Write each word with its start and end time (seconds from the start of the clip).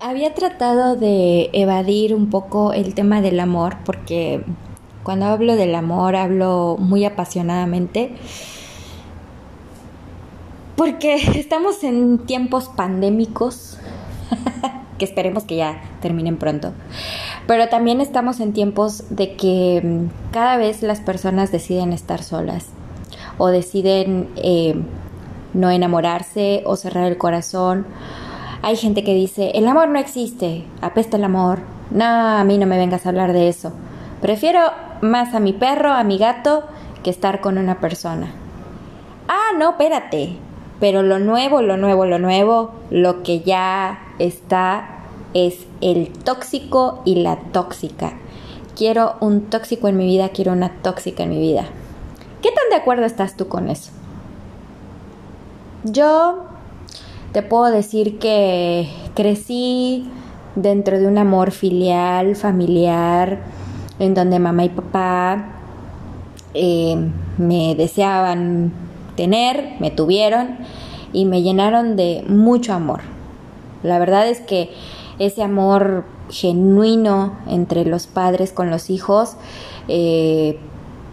había 0.00 0.34
tratado 0.34 0.96
de 0.96 1.50
evadir 1.52 2.14
un 2.14 2.30
poco 2.30 2.72
el 2.72 2.94
tema 2.94 3.20
del 3.20 3.40
amor 3.40 3.78
porque 3.84 4.44
cuando 5.02 5.26
hablo 5.26 5.56
del 5.56 5.74
amor 5.74 6.16
hablo 6.16 6.76
muy 6.78 7.04
apasionadamente 7.04 8.14
porque 10.76 11.14
estamos 11.34 11.82
en 11.84 12.18
tiempos 12.18 12.68
pandémicos 12.68 13.78
que 14.98 15.04
esperemos 15.04 15.44
que 15.44 15.56
ya 15.56 15.82
terminen 16.00 16.36
pronto. 16.36 16.72
Pero 17.46 17.68
también 17.68 18.00
estamos 18.00 18.40
en 18.40 18.52
tiempos 18.52 19.04
de 19.10 19.34
que 19.36 19.80
mm, 19.82 20.32
cada 20.32 20.56
vez 20.56 20.82
las 20.82 21.00
personas 21.00 21.52
deciden 21.52 21.92
estar 21.92 22.22
solas 22.22 22.66
o 23.38 23.48
deciden 23.48 24.30
eh, 24.36 24.74
no 25.54 25.70
enamorarse 25.70 26.62
o 26.66 26.76
cerrar 26.76 27.04
el 27.04 27.18
corazón. 27.18 27.86
Hay 28.62 28.76
gente 28.76 29.04
que 29.04 29.14
dice, 29.14 29.52
el 29.54 29.68
amor 29.68 29.88
no 29.88 29.98
existe, 29.98 30.64
apesta 30.80 31.16
el 31.16 31.24
amor. 31.24 31.60
No, 31.90 32.04
a 32.04 32.44
mí 32.44 32.58
no 32.58 32.66
me 32.66 32.78
vengas 32.78 33.06
a 33.06 33.10
hablar 33.10 33.32
de 33.32 33.48
eso. 33.48 33.72
Prefiero 34.20 34.60
más 35.02 35.34
a 35.34 35.40
mi 35.40 35.52
perro, 35.52 35.92
a 35.92 36.04
mi 36.04 36.18
gato, 36.18 36.64
que 37.02 37.10
estar 37.10 37.40
con 37.40 37.58
una 37.58 37.80
persona. 37.80 38.32
Ah, 39.28 39.56
no, 39.58 39.70
espérate. 39.70 40.36
Pero 40.80 41.02
lo 41.02 41.18
nuevo, 41.18 41.62
lo 41.62 41.76
nuevo, 41.76 42.06
lo 42.06 42.18
nuevo, 42.18 42.72
lo 42.90 43.22
que 43.22 43.40
ya 43.40 44.00
está 44.18 44.88
es 45.32 45.66
el 45.80 46.12
tóxico 46.12 47.02
y 47.04 47.16
la 47.16 47.36
tóxica. 47.36 48.14
Quiero 48.74 49.16
un 49.20 49.42
tóxico 49.42 49.88
en 49.88 49.96
mi 49.96 50.06
vida, 50.06 50.30
quiero 50.30 50.52
una 50.52 50.82
tóxica 50.82 51.22
en 51.22 51.30
mi 51.30 51.38
vida. 51.38 51.64
¿Qué 52.42 52.50
tan 52.50 52.68
de 52.70 52.76
acuerdo 52.76 53.04
estás 53.04 53.36
tú 53.36 53.48
con 53.48 53.68
eso? 53.70 53.90
Yo 55.84 56.44
te 57.36 57.42
puedo 57.42 57.66
decir 57.66 58.18
que 58.18 58.88
crecí 59.14 60.08
dentro 60.54 60.98
de 60.98 61.06
un 61.06 61.18
amor 61.18 61.50
filial, 61.50 62.34
familiar, 62.34 63.40
en 63.98 64.14
donde 64.14 64.38
mamá 64.38 64.64
y 64.64 64.70
papá 64.70 65.44
eh, 66.54 66.96
me 67.36 67.74
deseaban 67.74 68.72
tener, 69.16 69.74
me 69.80 69.90
tuvieron 69.90 70.56
y 71.12 71.26
me 71.26 71.42
llenaron 71.42 71.94
de 71.94 72.24
mucho 72.26 72.72
amor. 72.72 73.00
La 73.82 73.98
verdad 73.98 74.26
es 74.26 74.40
que 74.40 74.70
ese 75.18 75.42
amor 75.42 76.06
genuino 76.30 77.36
entre 77.48 77.84
los 77.84 78.06
padres 78.06 78.50
con 78.50 78.70
los 78.70 78.88
hijos, 78.88 79.36
eh, 79.88 80.58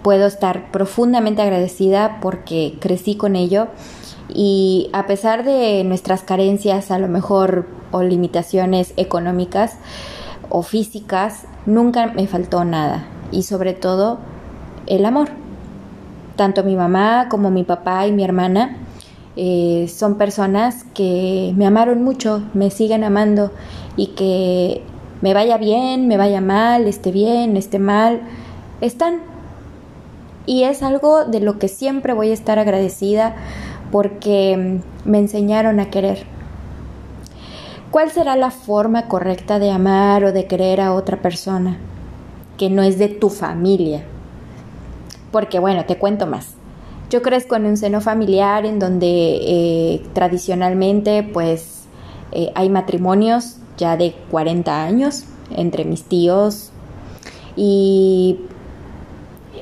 puedo 0.04 0.28
estar 0.28 0.72
profundamente 0.72 1.42
agradecida 1.42 2.20
porque 2.22 2.78
crecí 2.80 3.16
con 3.16 3.36
ello 3.36 3.68
y 4.30 4.90
a 4.94 5.06
pesar 5.06 5.44
de 5.44 5.84
nuestras 5.84 6.24
carencias 6.24 6.92
a 6.92 7.00
lo 7.00 7.08
mejor 7.08 7.68
o 7.92 8.02
limitaciones 8.02 8.94
económicas 8.98 9.78
o 10.50 10.64
físicas, 10.64 11.46
nunca 11.66 12.08
me 12.08 12.28
faltó 12.28 12.64
nada 12.66 13.06
y 13.32 13.44
sobre 13.44 13.74
todo 13.74 14.20
el 14.88 15.06
amor. 15.06 15.30
Tanto 16.36 16.64
mi 16.64 16.76
mamá 16.76 17.28
como 17.30 17.52
mi 17.52 17.64
papá 17.64 18.08
y 18.08 18.12
mi 18.12 18.24
hermana 18.24 18.78
eh, 19.36 19.88
son 19.94 20.18
personas 20.18 20.86
que 20.94 21.54
me 21.56 21.66
amaron 21.66 22.04
mucho, 22.04 22.44
me 22.54 22.70
siguen 22.72 23.04
amando 23.04 23.52
y 23.96 24.08
que 24.08 24.84
me 25.22 25.34
vaya 25.34 25.58
bien, 25.58 26.08
me 26.08 26.18
vaya 26.18 26.42
mal, 26.42 26.88
esté 26.88 27.12
bien, 27.12 27.56
esté 27.58 27.80
mal, 27.80 28.22
están. 28.82 29.22
Y 30.46 30.64
es 30.64 30.84
algo 30.84 31.24
de 31.24 31.40
lo 31.40 31.58
que 31.58 31.68
siempre 31.68 32.14
voy 32.14 32.32
a 32.32 32.34
estar 32.34 32.60
agradecida 32.60 33.36
porque 33.94 34.80
me 35.06 35.20
enseñaron 35.20 35.80
a 35.80 35.92
querer. 35.92 36.24
¿Cuál 37.92 38.10
será 38.10 38.36
la 38.36 38.50
forma 38.50 39.08
correcta 39.08 39.60
de 39.60 39.70
amar 39.70 40.24
o 40.24 40.32
de 40.32 40.48
querer 40.48 40.82
a 40.82 40.96
otra 40.96 41.22
persona 41.22 41.78
que 42.58 42.72
no 42.72 42.82
es 42.82 42.98
de 42.98 43.08
tu 43.08 43.30
familia? 43.30 44.04
Porque 45.32 45.60
bueno, 45.60 45.86
te 45.86 46.00
cuento 46.00 46.26
más. 46.26 46.56
Yo 47.12 47.22
crezco 47.22 47.56
en 47.56 47.68
un 47.68 47.78
seno 47.78 48.02
familiar 48.02 48.66
en 48.66 48.80
donde 48.80 49.08
eh, 49.08 50.02
tradicionalmente 50.14 51.22
pues 51.22 51.84
eh, 52.32 52.52
hay 52.56 52.70
matrimonios 52.70 53.58
ya 53.78 53.96
de 53.96 54.16
40 54.32 54.86
años 54.86 55.26
entre 55.56 55.86
mis 55.86 56.02
tíos 56.06 56.72
y 57.56 58.40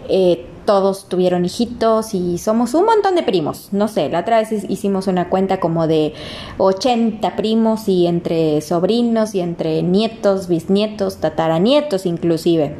eh, 0.07 0.45
todos 0.65 1.07
tuvieron 1.09 1.45
hijitos 1.45 2.13
y 2.13 2.37
somos 2.37 2.73
un 2.73 2.85
montón 2.85 3.15
de 3.15 3.23
primos. 3.23 3.69
No 3.71 3.87
sé, 3.87 4.09
la 4.09 4.19
otra 4.19 4.39
vez 4.39 4.51
hicimos 4.69 5.07
una 5.07 5.29
cuenta 5.29 5.59
como 5.59 5.87
de 5.87 6.13
80 6.57 7.35
primos 7.35 7.87
y 7.87 8.07
entre 8.07 8.61
sobrinos 8.61 9.35
y 9.35 9.41
entre 9.41 9.83
nietos, 9.83 10.47
bisnietos, 10.47 11.17
tataranietos 11.17 12.05
inclusive. 12.05 12.75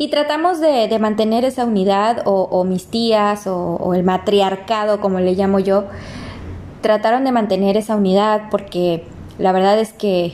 Y 0.00 0.08
tratamos 0.08 0.60
de, 0.60 0.98
mantener 0.98 1.44
esa 1.44 1.66
unidad, 1.66 2.22
o, 2.24 2.64
mis 2.64 2.86
tías, 2.86 3.46
o, 3.46 3.92
el 3.92 4.02
matriarcado, 4.02 4.98
como 4.98 5.20
le 5.20 5.34
llamo 5.34 5.58
yo, 5.58 5.84
trataron 6.80 7.24
de 7.24 7.32
mantener 7.32 7.76
esa 7.76 7.96
unidad 7.96 8.44
porque 8.50 9.04
la 9.38 9.52
verdad 9.52 9.78
es 9.78 9.92
que, 9.92 10.32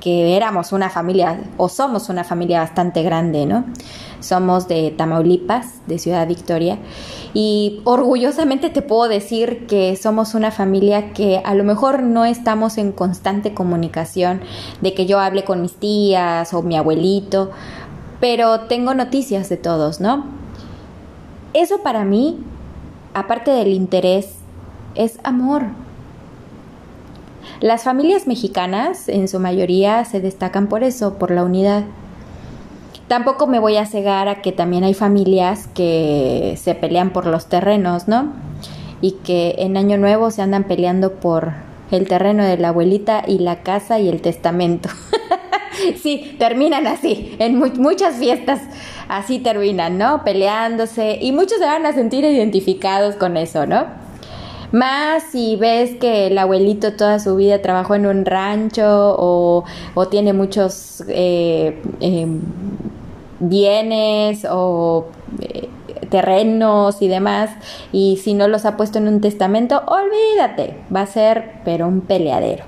que 0.00 0.36
éramos 0.36 0.72
una 0.72 0.90
familia, 0.90 1.40
o 1.56 1.70
somos 1.70 2.10
una 2.10 2.24
familia 2.24 2.60
bastante 2.60 3.02
grande, 3.02 3.46
¿no? 3.46 3.64
Somos 4.24 4.68
de 4.68 4.90
Tamaulipas, 4.90 5.86
de 5.86 5.98
Ciudad 5.98 6.26
Victoria, 6.26 6.78
y 7.34 7.80
orgullosamente 7.84 8.70
te 8.70 8.80
puedo 8.80 9.08
decir 9.08 9.66
que 9.66 9.96
somos 9.96 10.34
una 10.34 10.50
familia 10.50 11.12
que 11.12 11.42
a 11.44 11.54
lo 11.54 11.64
mejor 11.64 12.02
no 12.02 12.24
estamos 12.24 12.78
en 12.78 12.92
constante 12.92 13.52
comunicación, 13.52 14.40
de 14.80 14.94
que 14.94 15.06
yo 15.06 15.20
hable 15.20 15.44
con 15.44 15.60
mis 15.60 15.74
tías 15.74 16.54
o 16.54 16.62
mi 16.62 16.76
abuelito, 16.76 17.50
pero 18.20 18.60
tengo 18.60 18.94
noticias 18.94 19.48
de 19.48 19.58
todos, 19.58 20.00
¿no? 20.00 20.24
Eso 21.52 21.82
para 21.82 22.04
mí, 22.04 22.38
aparte 23.12 23.50
del 23.50 23.68
interés, 23.68 24.36
es 24.94 25.18
amor. 25.22 25.64
Las 27.60 27.84
familias 27.84 28.26
mexicanas, 28.26 29.08
en 29.08 29.28
su 29.28 29.38
mayoría, 29.38 30.04
se 30.04 30.20
destacan 30.20 30.68
por 30.68 30.82
eso, 30.82 31.14
por 31.14 31.30
la 31.30 31.44
unidad. 31.44 31.84
Tampoco 33.08 33.46
me 33.46 33.58
voy 33.58 33.76
a 33.76 33.86
cegar 33.86 34.28
a 34.28 34.40
que 34.42 34.52
también 34.52 34.84
hay 34.84 34.94
familias 34.94 35.68
que 35.74 36.58
se 36.60 36.74
pelean 36.74 37.10
por 37.10 37.26
los 37.26 37.46
terrenos, 37.46 38.08
¿no? 38.08 38.32
Y 39.00 39.12
que 39.24 39.56
en 39.58 39.76
Año 39.76 39.98
Nuevo 39.98 40.30
se 40.30 40.42
andan 40.42 40.64
peleando 40.64 41.12
por 41.12 41.52
el 41.90 42.08
terreno 42.08 42.44
de 42.44 42.56
la 42.56 42.68
abuelita 42.68 43.22
y 43.26 43.38
la 43.38 43.62
casa 43.62 43.98
y 43.98 44.08
el 44.08 44.22
testamento. 44.22 44.88
sí, 46.02 46.36
terminan 46.38 46.86
así, 46.86 47.36
en 47.38 47.58
muchas 47.58 48.16
fiestas 48.16 48.60
así 49.08 49.38
terminan, 49.38 49.98
¿no? 49.98 50.24
Peleándose 50.24 51.18
y 51.20 51.32
muchos 51.32 51.58
se 51.58 51.66
van 51.66 51.86
a 51.86 51.92
sentir 51.92 52.24
identificados 52.24 53.16
con 53.16 53.36
eso, 53.36 53.66
¿no? 53.66 53.86
Más 54.72 55.22
si 55.30 55.56
ves 55.56 55.92
que 56.00 56.26
el 56.26 56.36
abuelito 56.36 56.94
toda 56.94 57.20
su 57.20 57.36
vida 57.36 57.62
trabajó 57.62 57.94
en 57.94 58.06
un 58.06 58.24
rancho 58.24 59.14
o, 59.16 59.64
tiene 60.10 60.32
muchos 60.32 61.04
eh, 61.08 61.80
em, 62.00 62.40
bienes 63.48 64.46
o 64.50 65.06
eh, 65.40 65.68
terrenos 66.10 67.02
y 67.02 67.08
demás, 67.08 67.50
y 67.92 68.18
si 68.22 68.34
no 68.34 68.48
los 68.48 68.64
ha 68.64 68.76
puesto 68.76 68.98
en 68.98 69.08
un 69.08 69.20
testamento, 69.20 69.82
olvídate, 69.86 70.76
va 70.94 71.02
a 71.02 71.06
ser 71.06 71.60
pero 71.64 71.86
un 71.88 72.00
peleadero. 72.00 72.64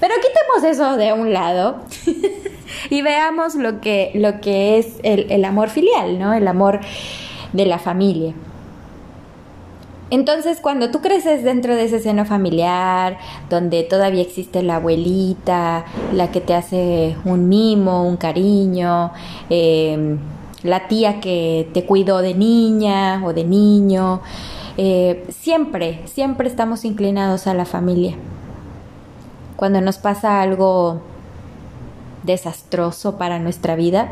Pero 0.00 0.14
quitemos 0.16 0.70
eso 0.74 0.96
de 0.96 1.12
un 1.12 1.32
lado 1.32 1.76
y 2.90 3.02
veamos 3.02 3.54
lo 3.54 3.80
que, 3.80 4.10
lo 4.14 4.40
que 4.40 4.78
es 4.78 4.98
el, 5.02 5.30
el 5.30 5.44
amor 5.44 5.68
filial, 5.68 6.18
¿no? 6.18 6.32
El 6.32 6.48
amor 6.48 6.80
de 7.52 7.66
la 7.66 7.78
familia. 7.78 8.34
Entonces, 10.10 10.60
cuando 10.60 10.90
tú 10.90 11.00
creces 11.00 11.42
dentro 11.42 11.74
de 11.74 11.84
ese 11.84 11.98
seno 11.98 12.24
familiar, 12.24 13.18
donde 13.50 13.82
todavía 13.82 14.22
existe 14.22 14.62
la 14.62 14.76
abuelita, 14.76 15.84
la 16.12 16.30
que 16.30 16.40
te 16.40 16.54
hace 16.54 17.16
un 17.24 17.48
mimo, 17.48 18.06
un 18.06 18.16
cariño, 18.16 19.12
em, 19.50 20.18
la 20.62 20.86
tía 20.86 21.20
que 21.20 21.68
te 21.74 21.84
cuidó 21.84 22.22
de 22.22 22.34
niña 22.34 23.20
o 23.24 23.32
de 23.32 23.44
niño, 23.44 24.20
eh, 24.76 25.24
siempre, 25.28 26.02
siempre 26.06 26.48
estamos 26.48 26.84
inclinados 26.84 27.46
a 27.46 27.54
la 27.54 27.64
familia. 27.64 28.14
Cuando 29.56 29.80
nos 29.80 29.98
pasa 29.98 30.40
algo 30.42 31.00
desastroso 32.22 33.16
para 33.16 33.38
nuestra 33.38 33.74
vida, 33.74 34.08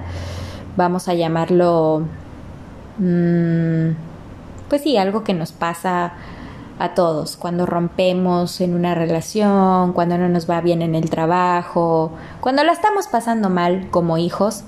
vamos 0.77 1.09
a 1.09 1.15
llamarlo, 1.15 2.03
mm, 2.99 4.14
pues 4.69 4.83
sí, 4.83 4.97
algo 4.97 5.25
que 5.25 5.35
nos 5.35 5.53
pasa 5.53 6.15
a 6.79 6.95
todos, 6.95 7.37
cuando 7.37 7.67
rompemos 7.67 8.61
en 8.61 8.75
una 8.75 8.95
relación, 8.95 9.93
cuando 9.93 10.19
no 10.19 10.29
nos 10.29 10.49
va 10.51 10.61
bien 10.61 10.83
en 10.83 10.95
el 10.95 11.09
trabajo, 11.09 12.13
cuando 12.41 12.65
la 12.65 12.73
estamos 12.73 13.07
pasando 13.07 13.49
mal 13.49 13.89
como 13.91 14.19
hijos, 14.19 14.65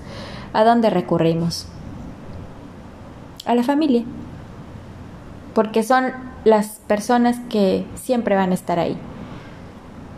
¿a 0.52 0.64
dónde 0.64 0.90
recurrimos? 0.90 1.66
A 3.44 3.54
la 3.54 3.62
familia, 3.62 4.04
porque 5.54 5.82
son 5.82 6.12
las 6.44 6.80
personas 6.86 7.38
que 7.48 7.84
siempre 7.96 8.36
van 8.36 8.52
a 8.52 8.54
estar 8.54 8.78
ahí 8.78 8.96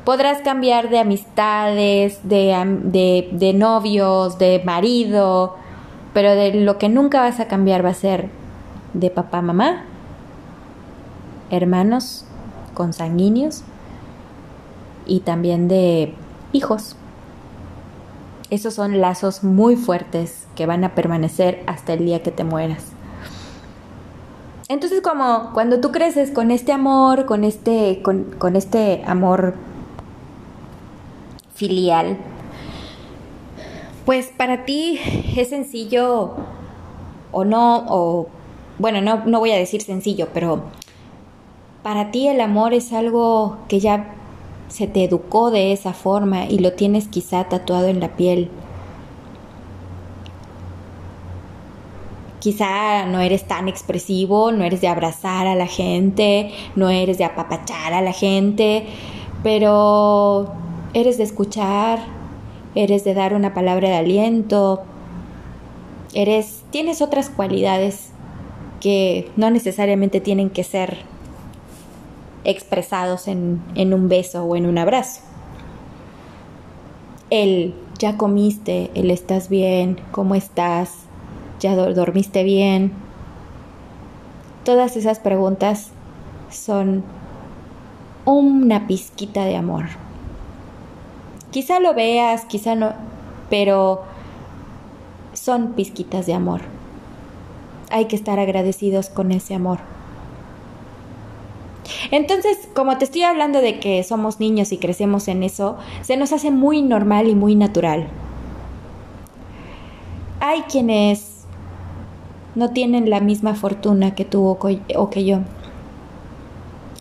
Podrás 0.09 0.41
cambiar 0.41 0.89
de 0.89 1.01
amistades, 1.01 2.21
de, 2.23 3.29
de 3.31 3.53
novios, 3.53 4.39
de 4.39 4.63
marido, 4.65 5.57
pero 6.15 6.35
de 6.35 6.55
lo 6.55 6.79
que 6.79 6.89
nunca 6.89 7.21
vas 7.21 7.41
a 7.41 7.47
cambiar 7.47 7.85
va 7.85 7.91
a 7.91 7.95
ser 7.95 8.31
de 8.95 9.11
papá, 9.11 9.43
mamá, 9.43 9.85
hermanos 11.51 12.25
consanguíneos 12.75 13.63
y 15.07 15.21
también 15.21 15.69
de 15.69 16.15
hijos. 16.53 16.97
Esos 18.51 18.75
son 18.75 19.01
lazos 19.01 19.45
muy 19.45 19.77
fuertes 19.77 20.47
que 20.55 20.67
van 20.67 20.85
a 20.85 20.95
permanecer 20.95 21.63
hasta 21.67 21.93
el 21.93 22.07
día 22.07 22.23
que 22.23 22.31
te 22.31 22.45
mueras. 22.45 22.93
Entonces 24.69 25.01
como 25.01 25.51
cuando 25.55 25.81
tú 25.81 25.93
creces 25.93 26.31
con 26.31 26.51
este 26.51 26.73
amor, 26.73 27.25
con 27.25 27.43
este, 27.45 28.03
con, 28.03 28.57
este 28.57 29.03
amor 29.07 29.55
filial, 31.55 32.19
pues 34.05 34.31
para 34.37 34.67
ti 34.67 35.01
es 35.37 35.49
sencillo 35.49 36.35
o 37.33 37.45
no, 37.45 37.85
o 37.89 38.29
bueno, 38.79 39.01
no, 39.01 39.25
no 39.27 39.41
voy 39.41 39.51
a 39.51 39.57
decir 39.57 39.83
sencillo, 39.83 40.29
pero 40.33 40.63
para 41.83 42.11
ti 42.11 42.29
el 42.29 42.41
amor 42.41 42.75
es 42.75 42.93
algo 42.93 43.59
que 43.69 43.81
ya 43.81 44.15
se 44.69 44.87
te 44.87 45.05
educó 45.05 45.51
de 45.51 45.73
esa 45.73 45.93
forma 45.93 46.47
y 46.47 46.59
lo 46.59 46.73
tienes 46.73 47.09
quizá 47.09 47.45
tatuado 47.45 47.89
en 47.89 48.01
la 48.01 48.17
piel. 48.17 48.51
Quizá 52.41 53.07
no 53.07 53.21
eres 53.21 53.49
tan 53.49 53.69
expresivo, 53.69 54.53
no 54.53 54.63
eres 54.65 54.81
de 54.81 54.89
abrazar 54.89 55.47
a 55.47 55.57
la 55.57 55.67
gente, 55.67 56.53
no 56.77 56.89
eres 56.89 57.19
de 57.19 57.25
apapachar 57.25 57.93
a 57.93 58.01
la 58.01 58.13
gente, 58.13 58.87
pero 59.43 60.53
eres 60.95 61.19
de 61.19 61.25
escuchar, 61.25 61.99
eres 62.75 63.03
de 63.03 63.15
dar 63.15 63.35
una 63.35 63.55
palabra 63.55 63.89
de 63.89 63.97
aliento, 63.97 64.83
eres 66.15 66.63
tienes 66.71 67.03
otras 67.03 67.29
cualidades 67.29 68.13
que 68.81 69.31
no 69.37 69.51
necesariamente 69.51 70.21
tienen 70.21 70.51
que 70.51 70.65
ser 70.65 70.99
expresados 72.45 73.29
en, 73.29 73.63
en 73.75 73.93
un 73.93 74.09
beso 74.09 74.45
o 74.45 74.57
en 74.57 74.67
un 74.67 74.79
abrazo. 74.79 75.21
El 77.31 77.75
ya 77.99 78.17
comiste, 78.17 78.91
el 78.95 79.11
estás 79.11 79.49
bien, 79.49 80.01
cómo 80.13 80.35
estás, 80.35 80.95
ya 81.61 81.75
dormiste 81.75 82.45
bien. 82.45 82.93
Todas 84.65 84.97
esas 84.97 85.19
preguntas 85.19 85.91
son 86.51 87.03
una 88.25 88.87
pizquita 88.87 89.45
de 89.45 89.57
amor. 89.57 89.87
Quizá 91.51 91.81
lo 91.81 91.95
veas, 91.95 92.45
quizá 92.45 92.75
no, 92.75 92.93
pero 93.51 94.03
son 95.33 95.73
pizquitas 95.73 96.27
de 96.27 96.35
amor. 96.35 96.61
Hay 97.91 98.07
que 98.07 98.17
estar 98.17 98.39
agradecidos 98.39 99.09
con 99.11 99.33
ese 99.33 99.55
amor. 99.55 99.79
Entonces, 102.11 102.69
como 102.75 102.99
te 102.99 103.05
estoy 103.05 103.23
hablando 103.23 103.61
de 103.61 103.81
que 103.81 104.03
somos 104.03 104.41
niños 104.41 104.73
y 104.73 104.79
crecemos 104.79 105.29
en 105.29 105.43
eso, 105.43 105.77
se 106.03 106.17
nos 106.17 106.33
hace 106.33 106.51
muy 106.51 106.83
normal 106.83 107.29
y 107.29 107.35
muy 107.35 107.55
natural. 107.55 108.09
Hay 110.41 110.63
quienes 110.63 111.45
no 112.55 112.71
tienen 112.71 113.11
la 113.11 113.21
misma 113.21 113.55
fortuna 113.55 114.15
que 114.15 114.25
tú 114.25 114.47
o 114.47 115.11
que 115.11 115.25
yo. 115.25 115.41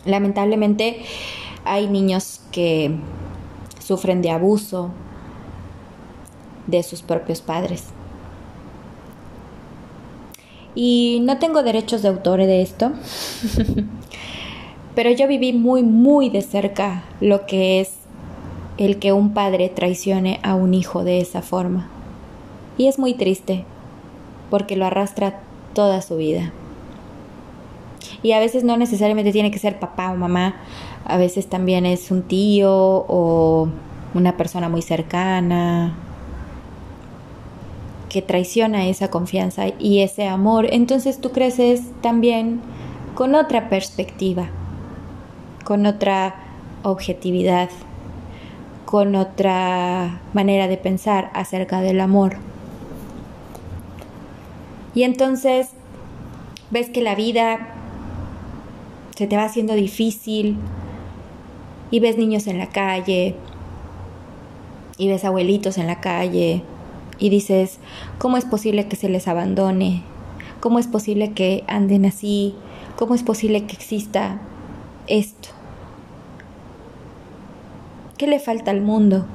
Lamentablemente 0.06 1.02
hay 1.66 1.88
niños 1.88 2.42
que 2.52 2.96
sufren 3.80 4.22
de 4.22 4.32
abuso 4.32 4.92
de 6.66 6.84
sus 6.84 7.02
propios 7.02 7.42
padres. 7.42 7.86
Y 10.80 11.22
no 11.24 11.40
tengo 11.40 11.64
derechos 11.64 12.04
de 12.04 12.10
autor 12.10 12.38
de 12.38 12.62
esto, 12.62 12.92
pero 14.96 15.10
yo 15.10 15.28
viví 15.28 15.52
muy, 15.52 15.82
muy 15.82 16.30
de 16.30 16.44
cerca 16.44 17.04
lo 17.20 17.48
que 17.48 17.80
es 17.80 17.94
el 18.78 19.00
que 19.00 19.12
un 19.12 19.34
padre 19.34 19.70
traicione 19.70 20.40
a 20.44 20.54
un 20.54 20.76
hijo 20.76 21.04
de 21.04 21.20
esa 21.20 21.42
forma. 21.42 21.90
Y 22.78 22.86
es 22.86 23.00
muy 23.00 23.16
triste, 23.16 23.66
porque 24.52 24.76
lo 24.76 24.86
arrastra 24.86 25.40
toda 25.74 26.04
su 26.04 26.16
vida. 26.16 26.54
Y 28.22 28.34
a 28.34 28.40
veces 28.40 28.64
no 28.64 28.78
necesariamente 28.78 29.32
tiene 29.32 29.50
que 29.50 29.58
ser 29.58 29.80
papá 29.80 30.12
o 30.12 30.16
mamá, 30.16 30.58
a 31.06 31.18
veces 31.18 31.48
también 31.48 31.88
es 31.88 32.12
un 32.12 32.22
tío 32.22 32.72
o 32.72 33.68
una 34.14 34.38
persona 34.38 34.70
muy 34.70 34.84
cercana 34.84 35.96
que 38.10 38.22
traiciona 38.22 38.88
esa 38.88 39.10
confianza 39.10 39.66
y 39.80 40.00
ese 40.00 40.28
amor. 40.28 40.68
Entonces 40.72 41.20
tú 41.20 41.32
creces 41.32 41.82
también 42.02 42.62
con 43.16 43.36
otra 43.36 43.70
perspectiva, 43.70 44.48
con 45.66 45.86
otra 45.86 46.36
objetividad, 46.84 47.70
con 48.86 49.16
otra 49.16 50.22
manera 50.34 50.68
de 50.68 50.78
pensar 50.78 51.30
acerca 51.34 51.82
del 51.82 52.00
amor. 52.00 52.38
Y 54.96 55.04
entonces 55.04 55.72
ves 56.72 56.90
que 56.90 57.02
la 57.02 57.16
vida 57.16 57.74
se 59.16 59.28
te 59.28 59.36
va 59.36 59.44
haciendo 59.44 59.74
difícil 59.74 60.58
y 61.92 62.00
ves 62.00 62.18
niños 62.18 62.48
en 62.48 62.58
la 62.58 62.70
calle 62.70 63.36
y 64.98 65.08
ves 65.08 65.26
abuelitos 65.26 65.78
en 65.78 65.88
la 65.88 66.00
calle 66.02 66.64
y 67.20 67.30
dices, 67.30 67.80
¿cómo 68.18 68.38
es 68.38 68.46
posible 68.46 68.88
que 68.88 68.96
se 68.96 69.10
les 69.10 69.28
abandone? 69.28 70.04
¿Cómo 70.60 70.80
es 70.80 70.88
posible 70.88 71.34
que 71.34 71.64
anden 71.68 72.06
así? 72.06 72.56
¿Cómo 72.98 73.16
es 73.16 73.24
posible 73.24 73.66
que 73.66 73.76
exista 73.76 74.40
esto? 75.08 75.50
¿Qué 78.18 78.28
le 78.28 78.40
falta 78.40 78.72
al 78.72 78.82
mundo? 78.82 79.26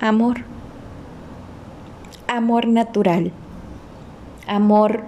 Amor. 0.00 0.44
Amor 2.26 2.66
natural 2.66 3.32
amor 4.50 5.04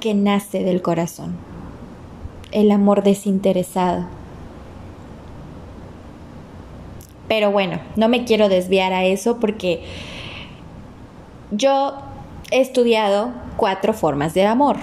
que 0.00 0.12
nace 0.12 0.64
del 0.64 0.82
corazón, 0.82 1.36
el 2.50 2.72
amor 2.72 3.04
desinteresado. 3.04 4.06
Pero 7.32 7.50
bueno, 7.50 7.80
no 7.96 8.10
me 8.10 8.26
quiero 8.26 8.50
desviar 8.50 8.92
a 8.92 9.06
eso 9.06 9.40
porque 9.40 9.80
yo 11.50 11.94
he 12.50 12.60
estudiado 12.60 13.30
cuatro 13.56 13.94
formas 13.94 14.34
de 14.34 14.44
amor. 14.44 14.76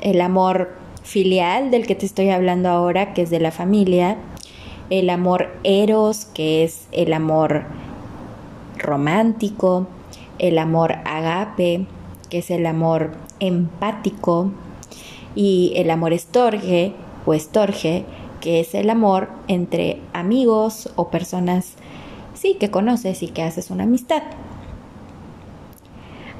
El 0.00 0.22
amor 0.22 0.74
filial 1.02 1.70
del 1.70 1.86
que 1.86 1.94
te 1.94 2.06
estoy 2.06 2.30
hablando 2.30 2.70
ahora, 2.70 3.12
que 3.12 3.20
es 3.20 3.28
de 3.28 3.40
la 3.40 3.50
familia. 3.50 4.16
El 4.88 5.10
amor 5.10 5.50
eros, 5.64 6.24
que 6.24 6.64
es 6.64 6.88
el 6.92 7.12
amor 7.12 7.64
romántico 8.78 9.86
el 10.38 10.56
amor 10.56 10.94
agape, 11.04 11.84
que 12.30 12.38
es 12.38 12.50
el 12.50 12.64
amor 12.64 13.12
empático, 13.38 14.50
y 15.34 15.74
el 15.76 15.90
amor 15.90 16.14
estorge 16.14 16.94
o 17.26 17.34
estorge, 17.34 18.06
que 18.40 18.60
es 18.60 18.74
el 18.74 18.90
amor 18.90 19.28
entre 19.46 20.00
amigos 20.12 20.90
o 20.96 21.10
personas, 21.10 21.76
sí, 22.42 22.56
que 22.58 22.72
conoces 22.72 23.22
y 23.22 23.28
que 23.28 23.42
haces 23.42 23.70
una 23.70 23.84
amistad. 23.84 24.22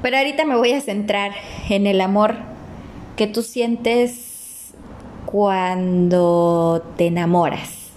Pero 0.01 0.17
ahorita 0.17 0.43
me 0.43 0.57
voy 0.57 0.73
a 0.73 0.81
centrar 0.81 1.31
en 1.69 1.87
el 1.87 2.01
amor 2.01 2.35
que 3.15 3.25
tú 3.25 3.41
sientes 3.41 4.73
cuando 5.25 6.83
te 6.97 7.07
enamoras. 7.07 7.91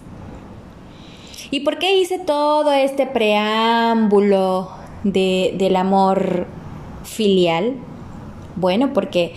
¿Y 1.51 1.61
por 1.61 1.79
qué 1.79 1.99
hice 1.99 2.21
todo 2.21 2.73
este 2.73 3.07
preámbulo 3.07 4.71
de, 5.03 5.55
del 5.59 5.75
amor 5.75 6.47
filial? 7.03 7.75
Bueno, 8.55 8.93
porque, 8.93 9.35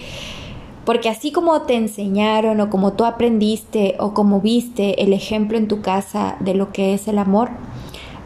porque 0.85 1.09
así 1.09 1.31
como 1.31 1.63
te 1.63 1.75
enseñaron 1.75 2.61
o 2.61 2.69
como 2.69 2.93
tú 2.93 3.05
aprendiste 3.05 3.95
o 3.99 4.13
como 4.13 4.41
viste 4.41 5.01
el 5.03 5.13
ejemplo 5.13 5.57
en 5.57 5.67
tu 5.67 5.81
casa 5.81 6.37
de 6.39 6.53
lo 6.53 6.71
que 6.71 6.93
es 6.93 7.07
el 7.07 7.17
amor, 7.17 7.49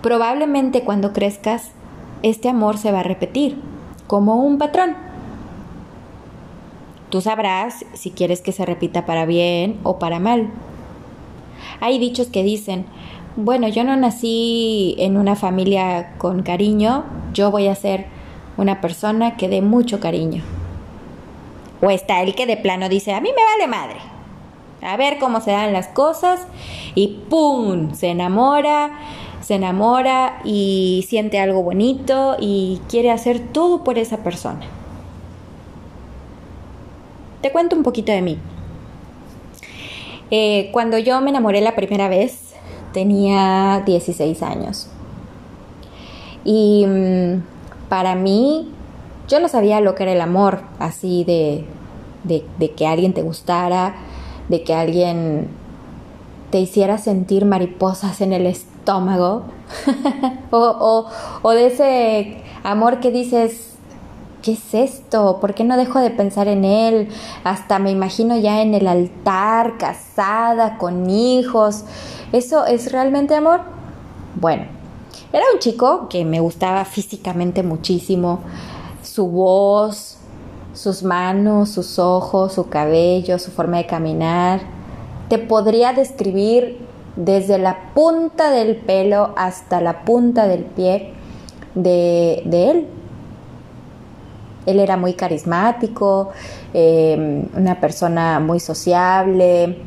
probablemente 0.03 0.83
cuando 0.83 1.13
crezcas 1.13 1.71
este 2.21 2.49
amor 2.49 2.77
se 2.77 2.91
va 2.91 2.99
a 2.99 3.03
repetir 3.03 3.59
como 4.05 4.35
un 4.35 4.59
patrón. 4.59 4.95
Tú 7.09 7.21
sabrás 7.21 7.85
si 7.93 8.11
quieres 8.11 8.41
que 8.41 8.51
se 8.51 8.65
repita 8.65 9.05
para 9.05 9.25
bien 9.25 9.79
o 9.83 9.97
para 9.99 10.19
mal. 10.19 10.49
Hay 11.79 11.99
dichos 11.99 12.27
que 12.27 12.43
dicen, 12.43 12.85
bueno, 13.35 13.67
yo 13.67 13.83
no 13.83 13.95
nací 13.95 14.95
en 14.99 15.17
una 15.17 15.35
familia 15.35 16.13
con 16.17 16.43
cariño, 16.43 17.05
yo 17.33 17.49
voy 17.49 17.67
a 17.67 17.75
ser 17.75 18.05
una 18.57 18.81
persona 18.81 19.37
que 19.37 19.49
dé 19.49 19.61
mucho 19.61 19.99
cariño. 19.99 20.43
O 21.81 21.89
está 21.89 22.21
el 22.21 22.35
que 22.35 22.45
de 22.45 22.57
plano 22.57 22.89
dice, 22.89 23.13
a 23.13 23.21
mí 23.21 23.29
me 23.35 23.43
vale 23.43 23.67
madre. 23.67 23.99
a 24.81 24.97
ver 24.97 25.17
cómo 25.17 25.39
se 25.39 25.51
dan 25.51 25.71
las 25.71 25.87
cosas 25.87 26.45
y 26.93 27.19
¡pum! 27.29 27.93
Se 27.93 28.09
enamora, 28.09 28.91
se 29.43 29.55
enamora 29.55 30.39
y 30.43 31.05
siente 31.07 31.39
algo 31.39 31.63
bonito 31.63 32.37
y 32.39 32.81
quiere 32.89 33.11
hacer 33.11 33.39
todo 33.39 33.83
por 33.83 33.97
esa 33.97 34.17
persona. 34.17 34.61
Te 37.41 37.51
cuento 37.51 37.75
un 37.75 37.83
poquito 37.83 38.11
de 38.11 38.21
mí. 38.21 38.37
Eh, 40.31 40.69
cuando 40.71 40.97
yo 40.97 41.19
me 41.21 41.29
enamoré 41.29 41.61
la 41.61 41.75
primera 41.75 42.07
vez, 42.07 42.53
tenía 42.93 43.83
16 43.85 44.41
años. 44.43 44.87
Y 46.45 46.85
mm, 46.87 47.43
para 47.89 48.15
mí, 48.15 48.71
yo 49.27 49.39
no 49.39 49.47
sabía 49.47 49.81
lo 49.81 49.93
que 49.93 50.03
era 50.03 50.13
el 50.13 50.21
amor, 50.21 50.61
así 50.79 51.23
de, 51.23 51.65
de, 52.23 52.71
que 52.71 52.87
alguien 52.87 53.13
te 53.13 53.21
gustara, 53.21 53.95
de 54.49 54.63
que 54.63 54.73
alguien 54.73 55.49
te 56.53 56.59
hiciera 56.59 56.99
sentir 56.99 57.45
mariposas 57.45 58.21
en 58.21 58.31
el 58.31 58.45
estómago, 58.45 59.41
o, 60.51 61.07
o, 61.41 61.49
de 61.49 61.65
ese 61.65 62.43
amor 62.63 62.99
que 62.99 63.09
dices, 63.09 63.71
¿qué 64.43 64.51
es 64.51 64.75
esto? 64.75 65.39
¿Por 65.41 65.55
qué 65.55 65.63
no 65.63 65.77
dejo 65.77 65.97
de 65.97 66.11
pensar 66.11 66.47
en 66.47 66.63
él? 66.63 67.09
Hasta 67.43 67.79
me 67.79 67.89
imagino 67.89 68.37
ya 68.37 68.61
en 68.61 68.75
el 68.75 68.87
altar, 68.87 69.79
casada, 69.79 70.77
con 70.77 71.09
hijos. 71.09 71.85
¿Eso 72.33 72.67
es 72.67 72.91
realmente 72.91 73.33
amor? 73.33 73.61
Bueno, 74.39 74.65
era 75.31 75.45
un 75.51 75.59
chico 75.59 76.07
que 76.07 76.23
me 76.23 76.39
gustaba 76.39 76.85
físicamente 76.85 77.63
muchísimo. 77.63 78.41
Su 79.01 79.25
voz, 79.25 80.17
sus 80.75 81.01
manos, 81.01 81.69
sus 81.69 81.97
ojos, 81.97 82.53
su 82.53 82.69
cabello, 82.69 83.39
su 83.39 83.49
forma 83.49 83.77
de 83.77 83.87
caminar. 83.87 84.72
Te 85.33 85.39
podría 85.39 85.93
describir 85.93 86.77
desde 87.15 87.57
la 87.57 87.91
punta 87.95 88.51
del 88.51 88.75
pelo 88.75 89.33
hasta 89.35 89.81
la 89.81 90.05
punta 90.05 90.45
del 90.45 90.63
pie 90.63 91.11
de, 91.73 92.43
él. 92.45 92.85
Él 94.67 94.79
era 94.79 94.95
muy 94.95 95.13
carismático, 95.13 96.29
eh, 96.75 97.47
una 97.57 97.79
persona 97.79 98.39
muy 98.39 98.59
sociable, 98.59 99.79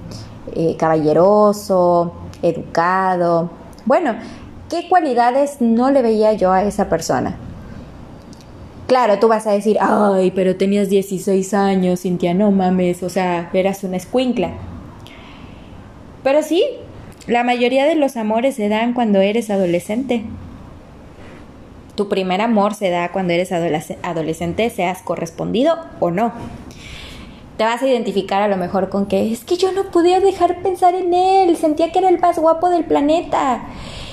eh, 0.52 0.74
caballeroso, 0.76 2.12
educado. 2.42 3.48
Bueno, 3.84 4.16
¿qué 4.68 4.88
cualidades 4.88 5.60
no 5.60 5.92
le 5.92 6.02
veía 6.02 6.32
yo 6.32 6.50
a 6.50 6.64
esa 6.64 6.88
persona? 6.88 7.36
Claro, 8.88 9.20
tú 9.20 9.28
vas 9.28 9.46
a 9.46 9.52
decir, 9.52 9.78
ay, 9.80 10.32
pero 10.32 10.56
tenías 10.56 10.88
16 10.88 11.54
años, 11.54 12.00
Cintia, 12.00 12.34
no 12.34 12.50
mames, 12.50 13.04
o 13.04 13.08
sea, 13.08 13.48
eras 13.52 13.84
una 13.84 13.96
escuincla. 13.96 14.50
Pero 16.26 16.42
sí, 16.42 16.64
la 17.28 17.44
mayoría 17.44 17.86
de 17.86 17.94
los 17.94 18.16
amores 18.16 18.56
se 18.56 18.68
dan 18.68 18.94
cuando 18.94 19.20
eres 19.20 19.48
adolescente. 19.48 20.24
Tu 21.94 22.08
primer 22.08 22.40
amor 22.40 22.74
se 22.74 22.90
da 22.90 23.12
cuando 23.12 23.32
eres 23.32 23.52
adolescente, 23.52 24.68
seas 24.70 25.02
correspondido 25.02 25.78
o 26.00 26.10
no. 26.10 26.32
Te 27.56 27.62
vas 27.62 27.80
a 27.80 27.86
identificar 27.86 28.42
a 28.42 28.48
lo 28.48 28.56
mejor 28.56 28.88
con 28.88 29.06
que 29.06 29.30
es 29.32 29.44
que 29.44 29.56
yo 29.56 29.70
no 29.70 29.92
podía 29.92 30.18
dejar 30.18 30.62
pensar 30.62 30.96
en 30.96 31.14
él, 31.14 31.56
sentía 31.56 31.92
que 31.92 32.00
era 32.00 32.08
el 32.08 32.18
más 32.18 32.40
guapo 32.40 32.70
del 32.70 32.86
planeta. 32.86 33.62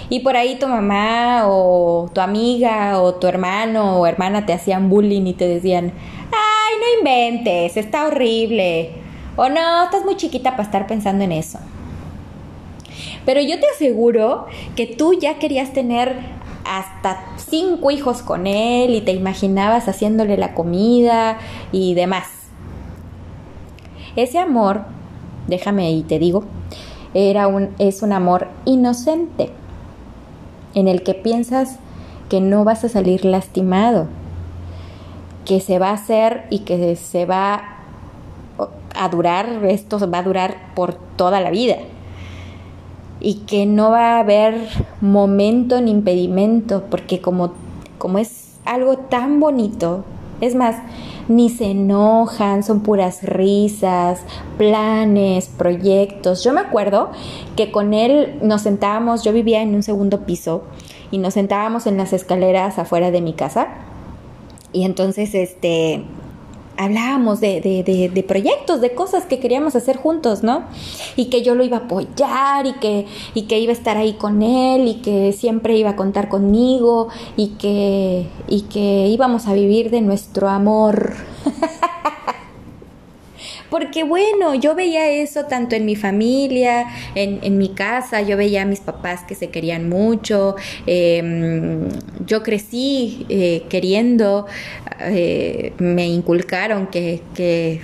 Y 0.10 0.20
por 0.20 0.38
ahí 0.38 0.60
tu 0.60 0.68
mamá 0.68 1.46
o 1.48 2.12
tu 2.14 2.22
amiga 2.22 3.02
o 3.02 3.16
tu 3.16 3.26
hermano 3.26 4.00
o 4.00 4.06
hermana 4.06 4.46
te 4.46 4.54
hacían 4.54 4.88
bullying 4.88 5.26
y 5.26 5.34
te 5.34 5.48
decían, 5.48 5.92
ay, 6.32 6.76
no 6.80 7.00
inventes, 7.00 7.76
está 7.76 8.06
horrible. 8.06 8.92
O 9.36 9.50
no, 9.50 9.86
estás 9.86 10.06
muy 10.06 10.16
chiquita 10.16 10.52
para 10.52 10.62
estar 10.62 10.86
pensando 10.86 11.24
en 11.24 11.32
eso. 11.32 11.58
Pero 13.26 13.42
yo 13.42 13.60
te 13.60 13.66
aseguro 13.74 14.48
que 14.76 14.86
tú 14.86 15.14
ya 15.14 15.40
querías 15.40 15.74
tener 15.74 16.18
hasta 16.66 17.24
cinco 17.38 17.92
hijos 17.92 18.22
con 18.22 18.48
él 18.48 18.96
y 18.96 19.02
te 19.02 19.12
imaginabas 19.12 19.88
haciéndole 19.88 20.38
la 20.38 20.54
comida 20.54 21.38
y 21.72 21.94
demás. 21.94 22.28
Ese 24.16 24.40
amor, 24.40 24.82
déjame 25.48 25.92
y 25.92 26.04
te 26.04 26.20
digo, 26.20 26.44
era 27.14 27.48
un, 27.48 27.70
es 27.80 28.02
un 28.02 28.12
amor 28.12 28.48
inocente, 28.66 29.50
en 30.76 30.88
el 30.88 31.04
que 31.04 31.14
piensas 31.14 31.78
que 32.30 32.42
no 32.42 32.64
vas 32.64 32.84
a 32.84 32.90
salir 32.90 33.26
lastimado, 33.26 34.08
que 35.46 35.60
se 35.60 35.80
va 35.80 35.90
a 35.90 35.94
hacer 35.94 36.46
y 36.50 36.60
que 36.60 36.96
se 36.96 37.26
va 37.26 37.78
a 38.96 39.10
durar, 39.10 39.66
esto 39.66 40.00
va 40.10 40.20
a 40.20 40.24
durar 40.24 40.74
por 40.76 40.94
toda 40.94 41.42
la 41.42 41.52
vida 41.52 41.78
y 43.24 43.36
que 43.48 43.66
no 43.66 43.90
va 43.90 44.18
a 44.18 44.20
haber 44.20 44.68
momento 45.02 45.82
ni 45.82 45.90
impedimento, 45.90 46.84
porque 46.92 47.22
como, 47.22 47.54
como 47.98 48.20
es 48.20 48.58
algo 48.66 48.98
tan 48.98 49.40
bonito, 49.40 50.04
es 50.42 50.56
más, 50.56 50.76
ni 51.30 51.50
se 51.50 51.72
enojan, 51.72 52.64
son 52.64 52.82
puras 52.82 53.24
risas, 53.24 54.20
planes, 54.58 55.48
proyectos. 55.48 56.44
Yo 56.44 56.52
me 56.54 56.60
acuerdo 56.60 57.12
que 57.56 57.72
con 57.72 57.94
él 57.94 58.40
nos 58.42 58.62
sentábamos, 58.62 59.24
yo 59.24 59.32
vivía 59.32 59.62
en 59.62 59.74
un 59.74 59.84
segundo 59.84 60.26
piso 60.26 60.64
y 61.12 61.18
nos 61.18 61.36
sentábamos 61.36 61.88
en 61.88 61.96
las 61.96 62.12
escaleras 62.12 62.78
afuera 62.78 63.10
de 63.10 63.22
mi 63.22 63.34
casa. 63.34 63.70
Y 64.74 64.84
entonces, 64.84 65.34
este, 65.34 66.04
hablábamos 66.78 67.40
de, 67.40 67.62
de, 67.62 68.10
de, 68.10 68.24
proyectos, 68.24 68.82
de 68.82 68.94
cosas 68.94 69.26
que 69.26 69.40
queríamos 69.40 69.76
hacer 69.76 69.98
juntos, 69.98 70.44
¿no? 70.44 70.64
Y 71.16 71.26
que 71.26 71.42
yo 71.42 71.56
lo 71.56 71.64
iba 71.64 71.78
a 71.78 71.80
apoyar 71.82 72.66
y 72.66 72.74
que, 72.74 73.06
y 73.34 73.44
que 73.44 73.60
iba 73.60 73.72
a 73.72 73.76
estar 73.76 73.98
ahí 73.98 74.14
con 74.14 74.42
él 74.42 74.88
y 74.88 74.96
que 74.96 75.34
siempre 75.34 75.78
iba 75.78 75.92
a 75.92 75.96
contar 75.96 76.30
conmigo 76.30 77.10
y 77.38 77.50
que, 77.60 78.28
y 78.48 78.62
que 78.64 79.08
íbamos 79.08 79.48
a 79.48 79.54
vivir 79.54 79.92
de 79.92 80.02
nuestro 80.02 80.50
amor. 80.50 81.14
Porque 83.74 84.04
bueno, 84.04 84.54
yo 84.54 84.76
veía 84.76 85.10
eso 85.10 85.46
tanto 85.46 85.76
en 85.76 85.84
mi 85.84 85.96
familia, 85.96 86.86
en, 87.16 87.58
mi 87.58 87.70
casa, 87.70 88.22
yo 88.22 88.38
veía 88.38 88.62
a 88.62 88.66
mis 88.66 88.82
papás 88.82 89.22
que 89.28 89.34
se 89.34 89.50
querían 89.50 89.90
mucho, 89.90 90.56
em, 90.86 91.90
yo 92.24 92.44
crecí 92.44 93.26
eh, 93.30 93.64
queriendo, 93.70 94.46
eh, 95.00 95.74
me 95.80 96.06
inculcaron 96.06 96.86
que, 96.86 97.82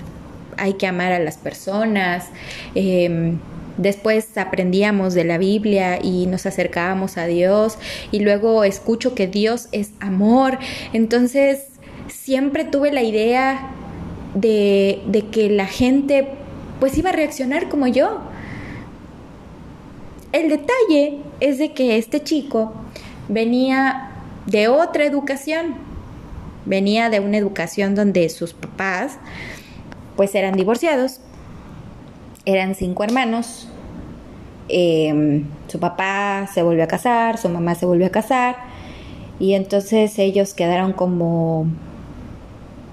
hay 0.57 0.73
que 0.73 0.85
amar 0.85 1.11
a 1.11 1.17
las 1.17 1.37
personas. 1.37 2.27
Em, 2.75 3.39
después 3.77 4.37
aprendíamos 4.37 5.15
de 5.15 5.23
la 5.23 5.39
Biblia 5.39 5.97
y 6.03 6.27
nos 6.27 6.45
acercábamos 6.45 7.17
a 7.17 7.25
Dios 7.25 7.79
y 8.11 8.19
luego 8.19 8.63
escucho 8.63 9.15
que 9.15 9.25
Dios 9.25 9.69
es 9.71 9.93
amor. 9.99 10.59
Entonces 10.93 11.63
siempre 12.09 12.63
tuve 12.63 12.91
la 12.91 13.01
idea 13.01 13.71
de, 14.41 15.25
que 15.31 15.49
la 15.49 15.65
gente 15.65 16.27
pues 16.79 16.97
iba 16.97 17.09
a 17.09 17.13
reaccionar 17.13 17.69
como 17.69 17.87
yo. 17.87 18.19
El 20.31 20.49
detalle 20.49 21.17
es 21.39 21.57
de 21.57 21.73
que 21.73 21.97
este 21.97 22.23
chico 22.23 22.73
venía 23.27 24.11
de 24.45 24.67
otra 24.67 25.05
educación, 25.05 25.75
venía 26.65 27.09
de 27.09 27.19
una 27.19 27.37
educación 27.37 27.95
donde 27.95 28.29
sus 28.29 28.53
papás 28.53 29.17
pues 30.15 30.35
eran 30.35 30.55
divorciados, 30.55 31.19
eran 32.45 32.75
cinco 32.75 33.03
hermanos, 33.03 33.67
em, 34.67 35.45
su 35.67 35.79
papá 35.79 36.47
se 36.53 36.61
volvió 36.61 36.83
a 36.83 36.87
casar, 36.87 37.37
su 37.37 37.49
mamá 37.49 37.75
se 37.75 37.85
volvió 37.85 38.05
a 38.05 38.11
casar 38.11 38.57
y 39.39 39.53
entonces 39.53 40.19
ellos 40.19 40.53
quedaron 40.53 40.93
como 40.93 41.67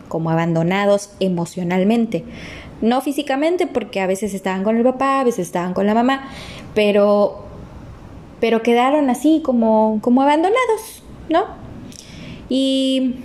como 0.09 0.31
abandonados 0.31 1.11
emocionalmente. 1.21 2.25
No 2.83 3.01
físicamente, 3.01 3.67
porque 3.67 4.01
a 4.01 4.07
veces 4.07 4.35
estaban 4.35 4.63
con 4.63 4.77
el 4.77 4.85
papá, 4.85 5.21
a 5.21 5.25
veces 5.25 5.47
estaban 5.47 5.73
con 5.73 5.87
la 5.87 5.95
mamá, 5.95 6.29
pero, 6.75 7.45
pero 8.41 8.63
quedaron 8.63 9.09
así 9.09 9.41
como, 9.43 9.99
como 10.03 10.23
abandonados, 10.23 11.03
¿no? 11.29 11.45
Y, 12.49 13.17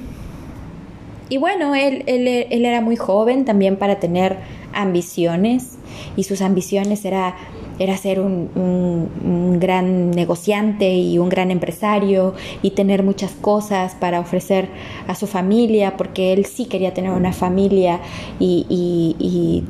y 1.29 1.37
bueno, 1.37 1.75
él, 1.75 2.03
él, 2.07 2.27
él 2.27 2.65
era 2.65 2.81
muy 2.81 2.95
joven 2.95 3.45
también 3.45 3.77
para 3.77 3.99
tener 3.99 4.37
ambiciones 4.73 5.77
y 6.15 6.23
sus 6.23 6.41
ambiciones 6.41 7.05
era 7.05 7.35
era 7.83 7.97
ser 7.97 8.19
un, 8.19 9.57
gran 9.59 10.11
negociante 10.11 10.93
y 10.93 11.17
un 11.17 11.29
gran 11.29 11.51
empresario 11.51 12.33
y 12.61 12.71
tener 12.71 13.03
muchas 13.03 13.31
cosas 13.31 13.95
para 13.95 14.19
ofrecer 14.19 14.69
a 15.07 15.15
su 15.15 15.27
familia, 15.27 15.97
porque 15.97 16.33
él 16.33 16.45
sí 16.45 16.65
quería 16.65 16.93
tener 16.93 17.11
una 17.11 17.33
familia 17.33 17.99
y, 18.39 19.65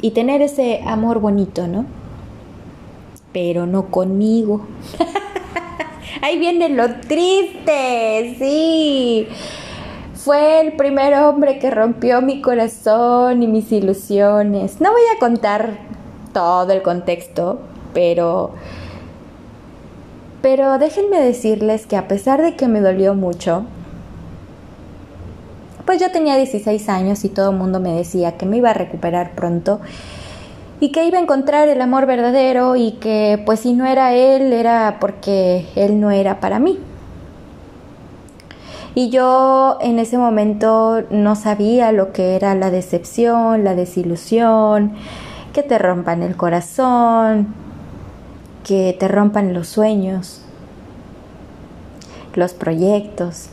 y 0.00 0.10
tener 0.10 0.42
ese 0.42 0.80
amor 0.86 1.20
bonito, 1.20 1.66
¿no? 1.66 1.86
Pero 3.32 3.66
no 3.66 3.90
conmigo. 3.90 4.66
Ahí 6.22 6.38
viene 6.38 6.68
lo 6.70 7.00
triste, 7.00 8.36
sí. 8.38 9.26
Fue 10.14 10.60
el 10.60 10.72
primer 10.72 11.14
hombre 11.14 11.58
que 11.58 11.70
rompió 11.70 12.22
mi 12.22 12.40
corazón 12.40 13.42
y 13.42 13.46
mis 13.46 13.70
ilusiones. 13.72 14.80
No 14.80 14.90
voy 14.90 15.02
a 15.14 15.18
contar 15.18 15.93
todo 16.34 16.70
el 16.72 16.82
contexto, 16.82 17.60
pero 17.94 18.50
pero 20.42 20.76
déjenme 20.76 21.22
decirles 21.22 21.86
que 21.86 21.96
a 21.96 22.06
pesar 22.06 22.42
de 22.42 22.54
que 22.54 22.68
me 22.68 22.82
dolió 22.82 23.14
mucho, 23.14 23.64
pues 25.86 25.98
yo 25.98 26.12
tenía 26.12 26.36
16 26.36 26.86
años 26.90 27.24
y 27.24 27.30
todo 27.30 27.50
el 27.50 27.56
mundo 27.56 27.80
me 27.80 27.92
decía 27.92 28.36
que 28.36 28.44
me 28.44 28.58
iba 28.58 28.68
a 28.68 28.74
recuperar 28.74 29.34
pronto 29.34 29.80
y 30.80 30.92
que 30.92 31.06
iba 31.06 31.16
a 31.16 31.22
encontrar 31.22 31.68
el 31.68 31.80
amor 31.80 32.04
verdadero 32.04 32.76
y 32.76 32.92
que 32.92 33.42
pues 33.46 33.60
si 33.60 33.72
no 33.72 33.86
era 33.86 34.12
él 34.12 34.52
era 34.52 34.98
porque 35.00 35.66
él 35.76 35.98
no 35.98 36.10
era 36.10 36.40
para 36.40 36.58
mí. 36.58 36.78
Y 38.94 39.08
yo 39.08 39.78
en 39.80 39.98
ese 39.98 40.18
momento 40.18 41.04
no 41.10 41.36
sabía 41.36 41.90
lo 41.90 42.12
que 42.12 42.36
era 42.36 42.54
la 42.54 42.70
decepción, 42.70 43.64
la 43.64 43.74
desilusión, 43.74 44.92
que 45.54 45.62
te 45.62 45.78
rompan 45.78 46.22
el 46.22 46.36
corazón, 46.36 47.54
que 48.64 48.94
te 48.98 49.08
rompan 49.08 49.54
los 49.54 49.68
sueños, 49.68 50.42
los 52.34 52.52
proyectos 52.52 53.48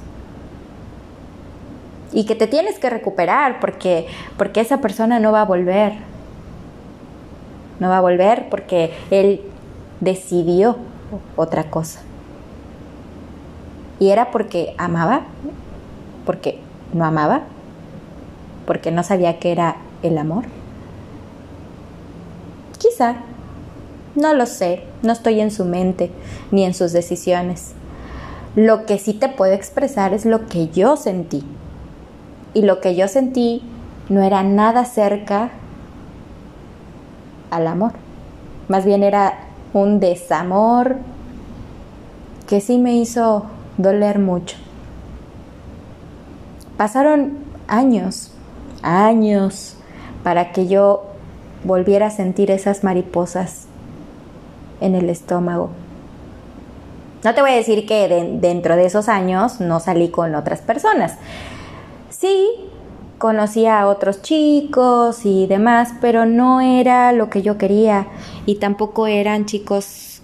y 2.11 2.25
que 2.25 2.35
te 2.35 2.47
tienes 2.47 2.79
que 2.79 2.89
recuperar 2.89 3.59
porque, 3.61 4.07
porque 4.37 4.59
esa 4.59 4.79
persona 4.79 5.19
no 5.19 5.31
va 5.31 5.41
a 5.41 5.45
volver. 5.45 5.93
No 7.79 7.89
va 7.89 7.99
a 7.99 8.01
volver 8.01 8.49
porque 8.49 8.91
él 9.11 9.41
decidió 10.01 10.77
otra 11.35 11.65
cosa. 11.65 12.01
Y 13.99 14.09
era 14.09 14.31
porque 14.31 14.73
amaba, 14.77 15.21
porque 16.25 16.59
no 16.93 17.05
amaba, 17.05 17.43
porque 18.65 18.91
no 18.91 19.03
sabía 19.03 19.39
qué 19.39 19.51
era 19.51 19.77
el 20.01 20.17
amor. 20.17 20.45
Quizá, 22.81 23.17
no 24.15 24.33
lo 24.33 24.47
sé, 24.47 24.81
no 25.03 25.13
estoy 25.13 25.39
en 25.39 25.51
su 25.51 25.65
mente 25.65 26.09
ni 26.49 26.63
en 26.63 26.73
sus 26.73 26.93
decisiones. 26.93 27.73
Lo 28.55 28.87
que 28.87 28.97
sí 28.97 29.13
te 29.13 29.29
puedo 29.29 29.53
expresar 29.53 30.15
es 30.15 30.25
lo 30.25 30.47
que 30.47 30.69
yo 30.69 30.97
sentí 30.97 31.43
y 32.55 32.63
lo 32.63 32.81
que 32.81 32.95
yo 32.95 33.07
sentí 33.07 33.61
no 34.09 34.23
era 34.23 34.41
nada 34.41 34.83
cerca 34.85 35.51
al 37.51 37.67
amor. 37.67 37.91
Más 38.67 38.83
bien 38.83 39.03
era 39.03 39.41
un 39.73 39.99
desamor 39.99 40.97
que 42.47 42.61
sí 42.61 42.79
me 42.79 42.95
hizo 42.95 43.45
doler 43.77 44.17
mucho. 44.17 44.57
Pasaron 46.77 47.37
años, 47.67 48.31
años, 48.81 49.75
para 50.23 50.51
que 50.51 50.67
yo 50.67 51.10
volviera 51.63 52.07
a 52.07 52.11
sentir 52.11 52.51
esas 52.51 52.83
mariposas 52.83 53.65
en 54.79 54.95
el 54.95 55.09
estómago. 55.09 55.69
No 57.23 57.35
te 57.35 57.41
voy 57.41 57.51
a 57.51 57.55
decir 57.55 57.85
que 57.85 58.07
dentro 58.41 58.75
de 58.75 58.85
esos 58.85 59.07
años 59.07 59.59
no 59.59 59.79
salí 59.79 60.09
con 60.09 60.33
otras 60.35 60.61
personas 60.61 61.17
sí, 62.21 62.49
conocía 63.17 63.81
a 63.81 63.87
otros 63.87 64.21
chicos 64.21 65.25
y 65.25 65.47
demás, 65.47 65.93
pero 65.99 66.25
no 66.27 66.61
era 66.61 67.11
lo 67.13 67.29
que 67.31 67.41
yo 67.41 67.57
quería 67.57 68.07
y 68.45 68.55
tampoco 68.55 69.07
eran 69.07 69.45
chicos 69.45 70.21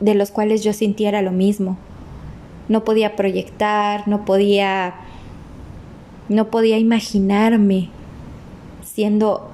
de 0.00 0.14
los 0.14 0.32
cuales 0.32 0.64
yo 0.64 0.72
sintiera 0.72 1.22
lo 1.22 1.30
mismo. 1.30 1.76
No 2.68 2.84
podía 2.84 3.14
proyectar, 3.14 4.06
no 4.08 4.24
podía 4.24 4.94
no 6.28 6.46
podía 6.46 6.78
imaginarme 6.78 7.90
siendo 8.84 9.49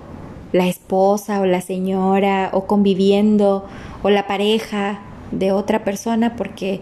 la 0.53 0.67
esposa 0.67 1.41
o 1.41 1.47
la 1.47 1.61
señora 1.61 2.51
o 2.53 2.67
conviviendo 2.67 3.65
o 4.03 4.11
la 4.11 4.27
pareja 4.27 5.01
de 5.33 5.53
otra 5.53 5.85
persona 5.85 6.37
porque 6.37 6.81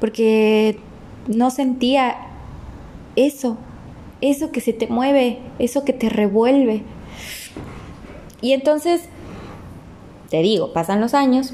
porque 0.00 0.78
no 1.28 1.50
sentía 1.50 2.16
eso 3.16 3.58
eso 4.24 4.50
que 4.52 4.60
se 4.60 4.72
te 4.72 4.86
mueve, 4.86 5.38
eso 5.58 5.84
que 5.84 5.92
te 5.92 6.08
revuelve. 6.08 6.82
Y 8.40 8.52
entonces, 8.52 9.02
te 10.30 10.38
digo, 10.38 10.72
pasan 10.72 11.00
los 11.00 11.12
años 11.14 11.52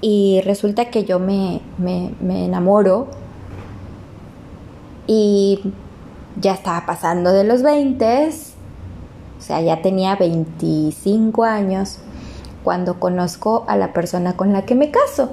y 0.00 0.40
resulta 0.44 0.86
que 0.86 1.04
yo 1.04 1.18
me, 1.18 1.60
me, 1.78 2.44
enamoro 2.44 3.08
y 5.06 5.60
ya 6.40 6.54
estaba 6.54 6.86
pasando 6.86 7.32
de 7.32 7.44
los 7.44 7.62
20, 7.62 8.28
o 8.28 8.30
sea, 9.44 9.60
ya 9.60 9.82
tenía 9.82 10.16
25 10.16 11.44
años 11.44 11.98
cuando 12.62 12.98
conozco 12.98 13.64
a 13.68 13.76
la 13.76 13.92
persona 13.92 14.36
con 14.36 14.52
la 14.52 14.64
que 14.64 14.74
me 14.74 14.90
caso. 14.90 15.32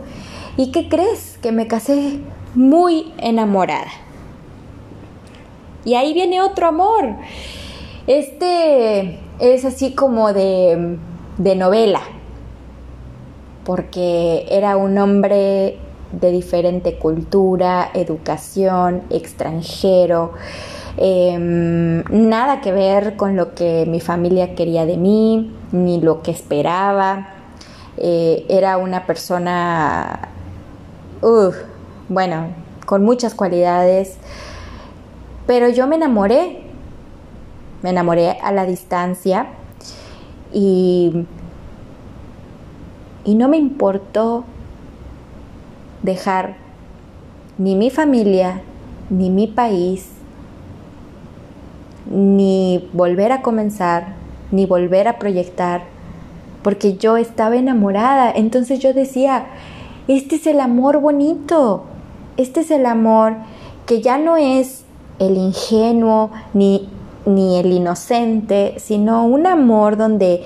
¿Y 0.57 0.71
qué 0.71 0.89
crees? 0.89 1.37
Que 1.41 1.51
me 1.51 1.67
casé 1.67 2.19
muy 2.53 3.13
enamorada. 3.17 3.87
Y 5.85 5.95
ahí 5.95 6.13
viene 6.13 6.41
otro 6.41 6.67
amor. 6.67 7.15
Este 8.05 9.19
es 9.39 9.65
así 9.65 9.93
como 9.93 10.33
de, 10.33 10.97
de 11.37 11.55
novela, 11.55 12.01
porque 13.63 14.45
era 14.49 14.75
un 14.75 14.97
hombre 14.97 15.77
de 16.11 16.31
diferente 16.31 16.97
cultura, 16.97 17.89
educación, 17.93 19.03
extranjero, 19.09 20.33
em, 20.97 22.03
nada 22.09 22.61
que 22.61 22.71
ver 22.71 23.15
con 23.15 23.35
lo 23.35 23.53
que 23.55 23.85
mi 23.87 23.99
familia 23.99 24.55
quería 24.55 24.85
de 24.85 24.97
mí, 24.97 25.51
ni 25.71 26.01
lo 26.01 26.21
que 26.21 26.31
esperaba. 26.31 27.27
Eh, 27.97 28.45
era 28.49 28.77
una 28.77 29.05
persona, 29.05 30.29
bueno, 32.09 32.47
con 32.85 33.03
muchas 33.03 33.33
cualidades, 33.33 34.17
pero 35.45 35.69
yo 35.69 35.87
me 35.87 35.95
enamoré, 35.95 36.63
me 37.81 37.89
enamoré 37.89 38.37
a 38.41 38.51
la 38.51 38.65
distancia 38.65 39.47
y, 40.53 41.25
y 43.23 43.35
no 43.35 43.47
me 43.47 43.57
importó 43.57 44.45
dejar 46.01 46.55
ni 47.57 47.75
mi 47.75 47.89
familia, 47.89 48.61
ni 49.09 49.29
mi 49.29 49.47
país, 49.47 50.07
ni 52.11 52.89
volver 52.93 53.31
a 53.31 53.41
comenzar, 53.41 54.15
ni 54.51 54.65
volver 54.65 55.07
a 55.07 55.17
proyectar, 55.17 55.83
porque 56.61 56.97
yo 56.97 57.17
estaba 57.17 57.55
enamorada. 57.55 58.31
Entonces 58.31 58.79
yo 58.79 58.93
decía, 58.93 59.45
este 60.07 60.35
es 60.35 60.47
el 60.47 60.59
amor 60.59 60.99
bonito, 60.99 61.85
este 62.37 62.61
es 62.61 62.71
el 62.71 62.85
amor 62.85 63.35
que 63.85 64.01
ya 64.01 64.17
no 64.17 64.37
es 64.37 64.83
el 65.19 65.37
ingenuo 65.37 66.31
ni, 66.53 66.89
ni 67.25 67.57
el 67.57 67.71
inocente, 67.71 68.75
sino 68.77 69.25
un 69.25 69.47
amor 69.47 69.97
donde 69.97 70.43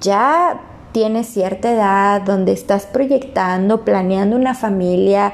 ya 0.00 0.60
tienes 0.92 1.26
cierta 1.26 1.72
edad, 1.72 2.22
donde 2.22 2.52
estás 2.52 2.86
proyectando, 2.86 3.84
planeando 3.84 4.36
una 4.36 4.54
familia, 4.54 5.32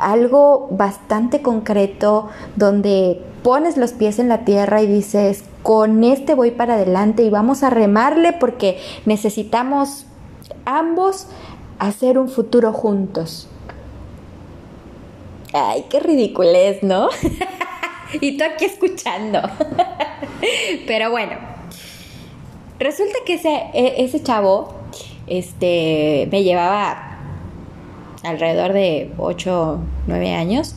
algo 0.00 0.68
bastante 0.70 1.42
concreto, 1.42 2.28
donde 2.56 3.22
pones 3.42 3.76
los 3.76 3.92
pies 3.92 4.18
en 4.18 4.28
la 4.28 4.44
tierra 4.44 4.82
y 4.82 4.86
dices, 4.86 5.44
con 5.62 6.04
este 6.04 6.34
voy 6.34 6.50
para 6.50 6.74
adelante 6.74 7.22
y 7.22 7.30
vamos 7.30 7.62
a 7.62 7.70
remarle 7.70 8.32
porque 8.32 8.78
necesitamos 9.06 10.06
ambos 10.64 11.28
hacer 11.78 12.18
un 12.18 12.28
futuro 12.28 12.72
juntos. 12.72 13.48
Ay, 15.52 15.86
qué 15.88 16.00
ridiculez, 16.00 16.82
¿no? 16.82 17.08
y 18.20 18.36
tú 18.36 18.44
aquí 18.44 18.66
escuchando. 18.66 19.40
Pero 20.86 21.10
bueno, 21.10 21.36
resulta 22.78 23.18
que 23.24 23.34
ese, 23.34 23.54
e, 23.72 24.04
ese 24.04 24.22
chavo 24.22 24.74
este, 25.26 26.28
me 26.30 26.42
llevaba 26.42 27.07
alrededor 28.28 28.72
de 28.72 29.10
8, 29.18 29.78
9 30.06 30.34
años 30.34 30.74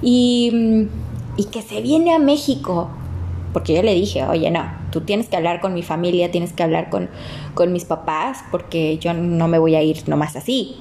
y, 0.00 0.86
y 1.36 1.44
que 1.46 1.62
se 1.62 1.80
viene 1.80 2.14
a 2.14 2.18
México. 2.18 2.88
Porque 3.52 3.74
yo 3.74 3.82
le 3.82 3.94
dije, 3.94 4.24
oye, 4.24 4.50
no, 4.50 4.64
tú 4.90 5.02
tienes 5.02 5.28
que 5.28 5.36
hablar 5.36 5.60
con 5.60 5.74
mi 5.74 5.82
familia, 5.82 6.30
tienes 6.30 6.54
que 6.54 6.62
hablar 6.62 6.88
con, 6.88 7.10
con 7.54 7.70
mis 7.72 7.84
papás, 7.84 8.44
porque 8.50 8.96
yo 8.96 9.12
no 9.12 9.46
me 9.46 9.58
voy 9.58 9.74
a 9.74 9.82
ir 9.82 10.08
nomás 10.08 10.36
así. 10.36 10.76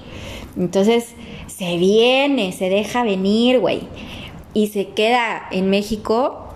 Entonces, 0.57 1.13
se 1.47 1.77
viene, 1.77 2.53
se 2.53 2.69
deja 2.69 3.03
venir, 3.03 3.59
güey 3.59 3.81
y 4.53 4.67
se 4.67 4.89
queda 4.89 5.47
en 5.51 5.69
México 5.69 6.50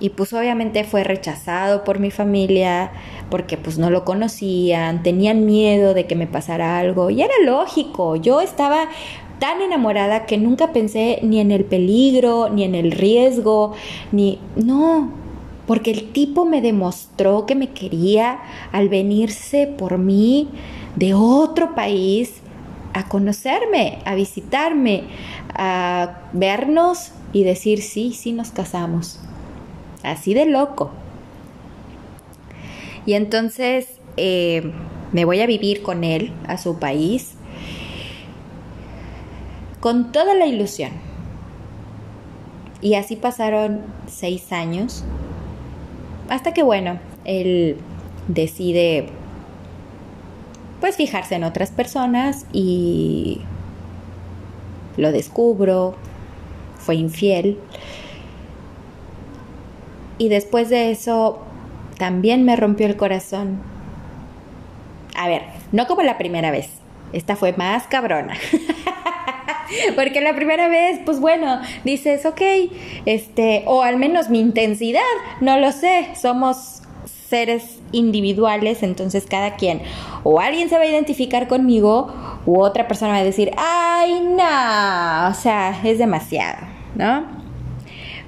y 0.00 0.10
pues 0.10 0.32
obviamente 0.32 0.84
fue 0.84 1.04
rechazado 1.04 1.84
por 1.84 1.98
mi 1.98 2.10
familia 2.10 2.92
porque 3.30 3.56
pues 3.56 3.78
no 3.78 3.90
lo 3.90 4.04
conocían, 4.04 5.02
tenían 5.02 5.46
miedo 5.46 5.94
de 5.94 6.06
que 6.06 6.16
me 6.16 6.26
pasara 6.26 6.78
algo 6.78 7.10
y 7.10 7.22
era 7.22 7.34
lógico, 7.44 8.16
yo 8.16 8.40
estaba 8.40 8.88
tan 9.38 9.62
enamorada 9.62 10.26
que 10.26 10.38
nunca 10.38 10.72
pensé 10.72 11.20
ni 11.22 11.40
en 11.40 11.50
el 11.50 11.64
peligro, 11.64 12.48
ni 12.50 12.64
en 12.64 12.74
el 12.74 12.92
riesgo, 12.92 13.72
ni 14.12 14.38
no, 14.56 15.10
porque 15.66 15.90
el 15.90 16.12
tipo 16.12 16.44
me 16.44 16.60
demostró 16.60 17.46
que 17.46 17.54
me 17.54 17.70
quería 17.70 18.40
al 18.72 18.88
venirse 18.88 19.66
por 19.66 19.98
mí 19.98 20.48
de 20.96 21.14
otro 21.14 21.74
país 21.74 22.40
a 22.92 23.08
conocerme, 23.08 23.98
a 24.04 24.14
visitarme, 24.14 25.04
a 25.54 26.28
vernos 26.32 27.10
y 27.32 27.42
decir, 27.42 27.82
sí, 27.82 28.12
sí 28.12 28.32
nos 28.32 28.50
casamos. 28.50 29.23
Así 30.04 30.34
de 30.34 30.46
loco. 30.46 30.90
Y 33.06 33.14
entonces 33.14 34.00
eh, 34.16 34.72
me 35.12 35.24
voy 35.24 35.40
a 35.40 35.46
vivir 35.46 35.82
con 35.82 36.04
él 36.04 36.32
a 36.46 36.56
su 36.56 36.78
país 36.78 37.34
con 39.80 40.12
toda 40.12 40.34
la 40.34 40.46
ilusión. 40.46 40.92
Y 42.80 42.94
así 42.94 43.16
pasaron 43.16 43.82
seis 44.06 44.50
años 44.52 45.04
hasta 46.28 46.54
que, 46.54 46.62
bueno, 46.62 46.98
él 47.24 47.76
decide 48.28 49.08
pues 50.80 50.96
fijarse 50.96 51.34
en 51.34 51.44
otras 51.44 51.70
personas 51.70 52.46
y 52.52 53.40
lo 54.96 55.12
descubro, 55.12 55.94
fue 56.78 56.96
infiel. 56.96 57.58
Y 60.18 60.28
después 60.28 60.68
de 60.68 60.90
eso 60.90 61.42
también 61.98 62.44
me 62.44 62.56
rompió 62.56 62.86
el 62.86 62.96
corazón. 62.96 63.60
A 65.16 65.28
ver, 65.28 65.42
no 65.72 65.86
como 65.86 66.02
la 66.02 66.18
primera 66.18 66.50
vez. 66.50 66.70
Esta 67.12 67.36
fue 67.36 67.52
más 67.52 67.86
cabrona. 67.86 68.34
Porque 69.96 70.20
la 70.20 70.34
primera 70.34 70.68
vez, 70.68 71.00
pues 71.04 71.20
bueno, 71.20 71.60
dices, 71.84 72.26
ok, 72.26 72.40
este, 73.06 73.62
o 73.66 73.82
al 73.82 73.96
menos 73.96 74.28
mi 74.30 74.40
intensidad, 74.40 75.00
no 75.40 75.58
lo 75.58 75.72
sé, 75.72 76.08
somos 76.20 76.82
seres 77.28 77.80
individuales, 77.92 78.82
entonces 78.82 79.26
cada 79.28 79.56
quien, 79.56 79.82
o 80.22 80.40
alguien 80.40 80.68
se 80.68 80.76
va 80.76 80.82
a 80.82 80.86
identificar 80.86 81.48
conmigo, 81.48 82.12
u 82.46 82.60
otra 82.60 82.86
persona 82.86 83.12
va 83.12 83.18
a 83.18 83.24
decir, 83.24 83.52
ay, 83.56 84.20
no, 84.20 85.28
o 85.30 85.34
sea, 85.34 85.80
es 85.82 85.98
demasiado, 85.98 86.58
¿no? 86.94 87.43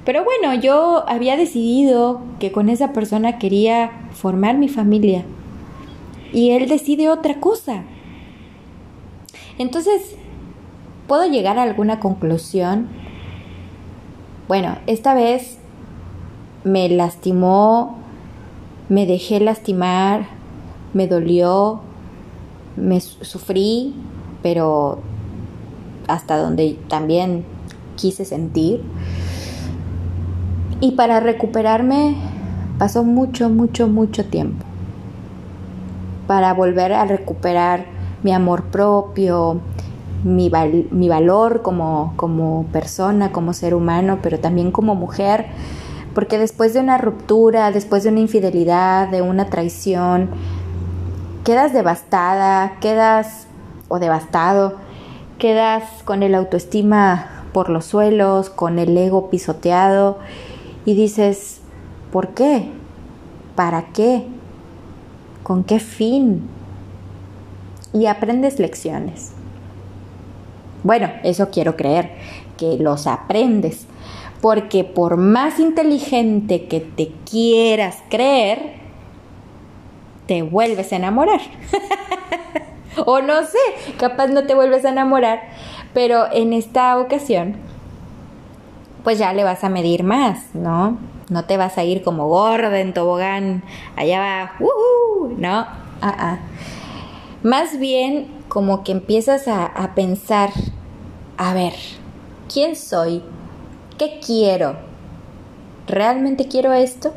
Pero 0.06 0.24
bueno, 0.24 0.54
yo 0.54 1.04
había 1.06 1.36
decidido 1.36 2.22
que 2.40 2.52
con 2.52 2.70
esa 2.70 2.94
persona 2.94 3.38
quería 3.38 3.90
formar 4.12 4.56
mi 4.56 4.68
familia 4.68 5.24
y 6.32 6.52
él 6.52 6.68
decide 6.68 7.10
otra 7.10 7.40
cosa. 7.40 7.82
Entonces, 9.58 10.16
¿Puedo 11.06 11.24
llegar 11.26 11.56
a 11.58 11.62
alguna 11.62 12.00
conclusión? 12.00 12.88
Bueno, 14.48 14.76
esta 14.88 15.14
vez 15.14 15.58
me 16.64 16.88
lastimó, 16.88 17.98
me 18.88 19.06
dejé 19.06 19.38
lastimar, 19.38 20.26
me 20.94 21.06
dolió, 21.06 21.80
me 22.76 23.00
sufrí, 23.00 23.94
pero 24.42 24.98
hasta 26.08 26.38
donde 26.38 26.76
también 26.88 27.44
quise 27.94 28.24
sentir. 28.24 28.82
Y 30.80 30.92
para 30.92 31.20
recuperarme 31.20 32.16
pasó 32.78 33.02
mucho, 33.02 33.48
mucho, 33.48 33.88
mucho 33.88 34.26
tiempo. 34.26 34.64
Para 36.26 36.52
volver 36.52 36.92
a 36.92 37.06
recuperar 37.06 37.86
mi 38.22 38.32
amor 38.32 38.64
propio, 38.64 39.60
mi, 40.22 40.50
mi 40.90 41.08
valor 41.08 41.62
como, 41.62 42.12
como 42.16 42.66
persona, 42.72 43.32
como 43.32 43.54
ser 43.54 43.74
humano, 43.74 44.18
pero 44.22 44.38
también 44.38 44.70
como 44.70 44.94
mujer, 44.94 45.46
porque 46.14 46.36
después 46.36 46.74
de 46.74 46.80
una 46.80 46.98
ruptura, 46.98 47.70
después 47.70 48.02
de 48.02 48.10
una 48.10 48.20
infidelidad, 48.20 49.08
de 49.08 49.22
una 49.22 49.46
traición, 49.46 50.28
quedas 51.44 51.72
devastada, 51.72 52.76
quedas 52.80 53.46
o 53.88 53.98
devastado, 53.98 54.74
quedas 55.38 55.84
con 56.04 56.22
el 56.22 56.34
autoestima 56.34 57.44
por 57.52 57.70
los 57.70 57.86
suelos, 57.86 58.50
con 58.50 58.78
el 58.78 58.96
ego 58.98 59.30
pisoteado 59.30 60.18
y 60.86 60.94
dices, 60.94 61.60
¿por 62.10 62.28
qué? 62.28 62.68
¿Para 63.54 63.88
qué? 63.92 64.22
¿Con 65.42 65.64
qué 65.64 65.80
fin? 65.80 66.48
Y 67.92 68.06
aprendes 68.06 68.58
lecciones. 68.58 69.32
Bueno, 70.84 71.10
eso 71.24 71.50
quiero 71.50 71.76
creer, 71.76 72.12
que 72.56 72.78
los 72.78 73.06
aprendes. 73.06 73.86
Porque 74.40 74.84
por 74.84 75.16
más 75.16 75.58
inteligente 75.58 76.66
que 76.66 76.80
te 76.80 77.10
quieras 77.28 77.98
creer, 78.08 78.74
te 80.26 80.42
vuelves 80.42 80.92
a 80.92 80.96
enamorar. 80.96 81.40
o 83.04 83.20
no 83.20 83.42
sé, 83.42 83.96
capaz 83.98 84.28
no 84.28 84.46
te 84.46 84.54
vuelves 84.54 84.84
a 84.84 84.90
enamorar, 84.90 85.40
pero 85.92 86.32
en 86.32 86.52
esta 86.52 86.98
ocasión, 86.98 87.56
pues 89.06 89.20
ya 89.20 89.32
le 89.32 89.44
vas 89.44 89.62
a 89.62 89.68
medir 89.68 90.02
más, 90.02 90.52
¿no? 90.52 90.98
No 91.28 91.44
te 91.44 91.56
vas 91.56 91.78
a 91.78 91.84
ir 91.84 92.02
como 92.02 92.26
gorda 92.26 92.80
en 92.80 92.92
tobogán, 92.92 93.62
allá 93.94 94.18
va, 94.18 94.66
¿no? 95.38 95.58
Ah, 96.02 96.16
ah. 96.18 96.38
Más 97.44 97.78
bien 97.78 98.26
como 98.48 98.82
que 98.82 98.90
empiezas 98.90 99.46
a, 99.46 99.64
a 99.64 99.94
pensar 99.94 100.50
a 101.36 101.54
ver, 101.54 101.74
¿quién 102.52 102.74
soy? 102.74 103.22
¿Qué 103.96 104.18
quiero? 104.18 104.74
¿Realmente 105.86 106.48
quiero 106.48 106.72
esto? 106.72 107.14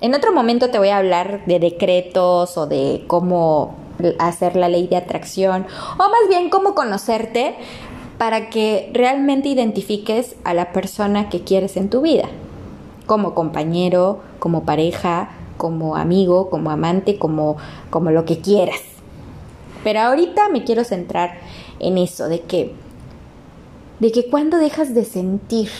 En 0.00 0.16
otro 0.16 0.32
momento 0.32 0.70
te 0.70 0.78
voy 0.78 0.88
a 0.88 0.98
hablar 0.98 1.44
de 1.46 1.60
decretos 1.60 2.58
o 2.58 2.66
de 2.66 3.04
cómo 3.06 3.76
hacer 4.18 4.56
la 4.56 4.68
ley 4.68 4.88
de 4.88 4.96
atracción 4.96 5.64
o 5.94 5.98
más 5.98 6.28
bien 6.28 6.50
cómo 6.50 6.74
conocerte 6.74 7.54
para 8.22 8.50
que 8.50 8.88
realmente 8.94 9.48
identifiques 9.48 10.36
a 10.44 10.54
la 10.54 10.70
persona 10.72 11.28
que 11.28 11.40
quieres 11.40 11.76
en 11.76 11.90
tu 11.90 12.02
vida, 12.02 12.28
como 13.06 13.34
compañero, 13.34 14.20
como 14.38 14.62
pareja, 14.62 15.30
como 15.56 15.96
amigo, 15.96 16.48
como 16.48 16.70
amante, 16.70 17.18
como, 17.18 17.56
como 17.90 18.12
lo 18.12 18.24
que 18.24 18.38
quieras. 18.38 18.78
Pero 19.82 20.02
ahorita 20.02 20.50
me 20.50 20.62
quiero 20.62 20.84
centrar 20.84 21.40
en 21.80 21.98
eso, 21.98 22.28
de 22.28 22.42
que 22.42 22.72
de 23.98 24.12
que 24.12 24.30
cuando 24.30 24.58
dejas 24.58 24.94
de 24.94 25.04
sentir. 25.04 25.70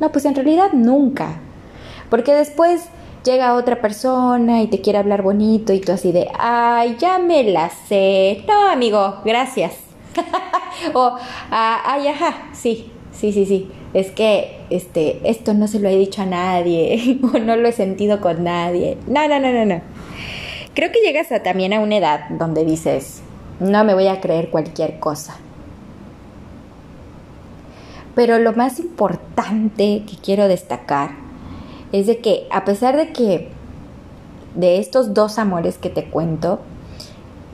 No, 0.00 0.10
pues 0.10 0.24
en 0.24 0.34
realidad 0.34 0.72
nunca. 0.72 1.36
Porque 2.10 2.34
después 2.34 2.86
llega 3.22 3.54
otra 3.54 3.80
persona 3.80 4.60
y 4.60 4.66
te 4.66 4.80
quiere 4.80 4.98
hablar 4.98 5.22
bonito 5.22 5.72
y 5.72 5.80
tú 5.80 5.92
así 5.92 6.10
de, 6.10 6.32
ay, 6.36 6.96
ya 6.98 7.20
me 7.20 7.44
la 7.44 7.70
sé. 7.70 8.44
No, 8.48 8.68
amigo, 8.68 9.18
gracias. 9.24 9.81
o, 10.94 11.16
ah, 11.50 11.82
ay, 11.84 12.08
ajá, 12.08 12.48
sí, 12.52 12.90
sí, 13.12 13.32
sí, 13.32 13.46
sí. 13.46 13.70
Es 13.94 14.10
que 14.10 14.60
este, 14.70 15.20
esto 15.28 15.52
no 15.54 15.68
se 15.68 15.78
lo 15.78 15.88
he 15.88 15.96
dicho 15.96 16.22
a 16.22 16.26
nadie 16.26 17.18
o 17.34 17.38
no 17.38 17.56
lo 17.56 17.68
he 17.68 17.72
sentido 17.72 18.20
con 18.20 18.44
nadie. 18.44 18.96
No, 19.06 19.28
no, 19.28 19.38
no, 19.38 19.52
no, 19.52 19.64
no. 19.66 19.80
Creo 20.74 20.90
que 20.90 21.00
llegas 21.00 21.30
a, 21.32 21.42
también 21.42 21.72
a 21.72 21.80
una 21.80 21.96
edad 21.96 22.30
donde 22.30 22.64
dices, 22.64 23.22
no 23.60 23.84
me 23.84 23.94
voy 23.94 24.08
a 24.08 24.20
creer 24.20 24.50
cualquier 24.50 24.98
cosa. 24.98 25.36
Pero 28.14 28.38
lo 28.38 28.52
más 28.52 28.78
importante 28.78 30.04
que 30.06 30.16
quiero 30.22 30.48
destacar 30.48 31.10
es 31.92 32.06
de 32.06 32.18
que 32.18 32.46
a 32.50 32.64
pesar 32.64 32.96
de 32.96 33.12
que 33.12 33.48
de 34.54 34.78
estos 34.78 35.14
dos 35.14 35.38
amores 35.38 35.78
que 35.78 35.90
te 35.90 36.04
cuento, 36.04 36.60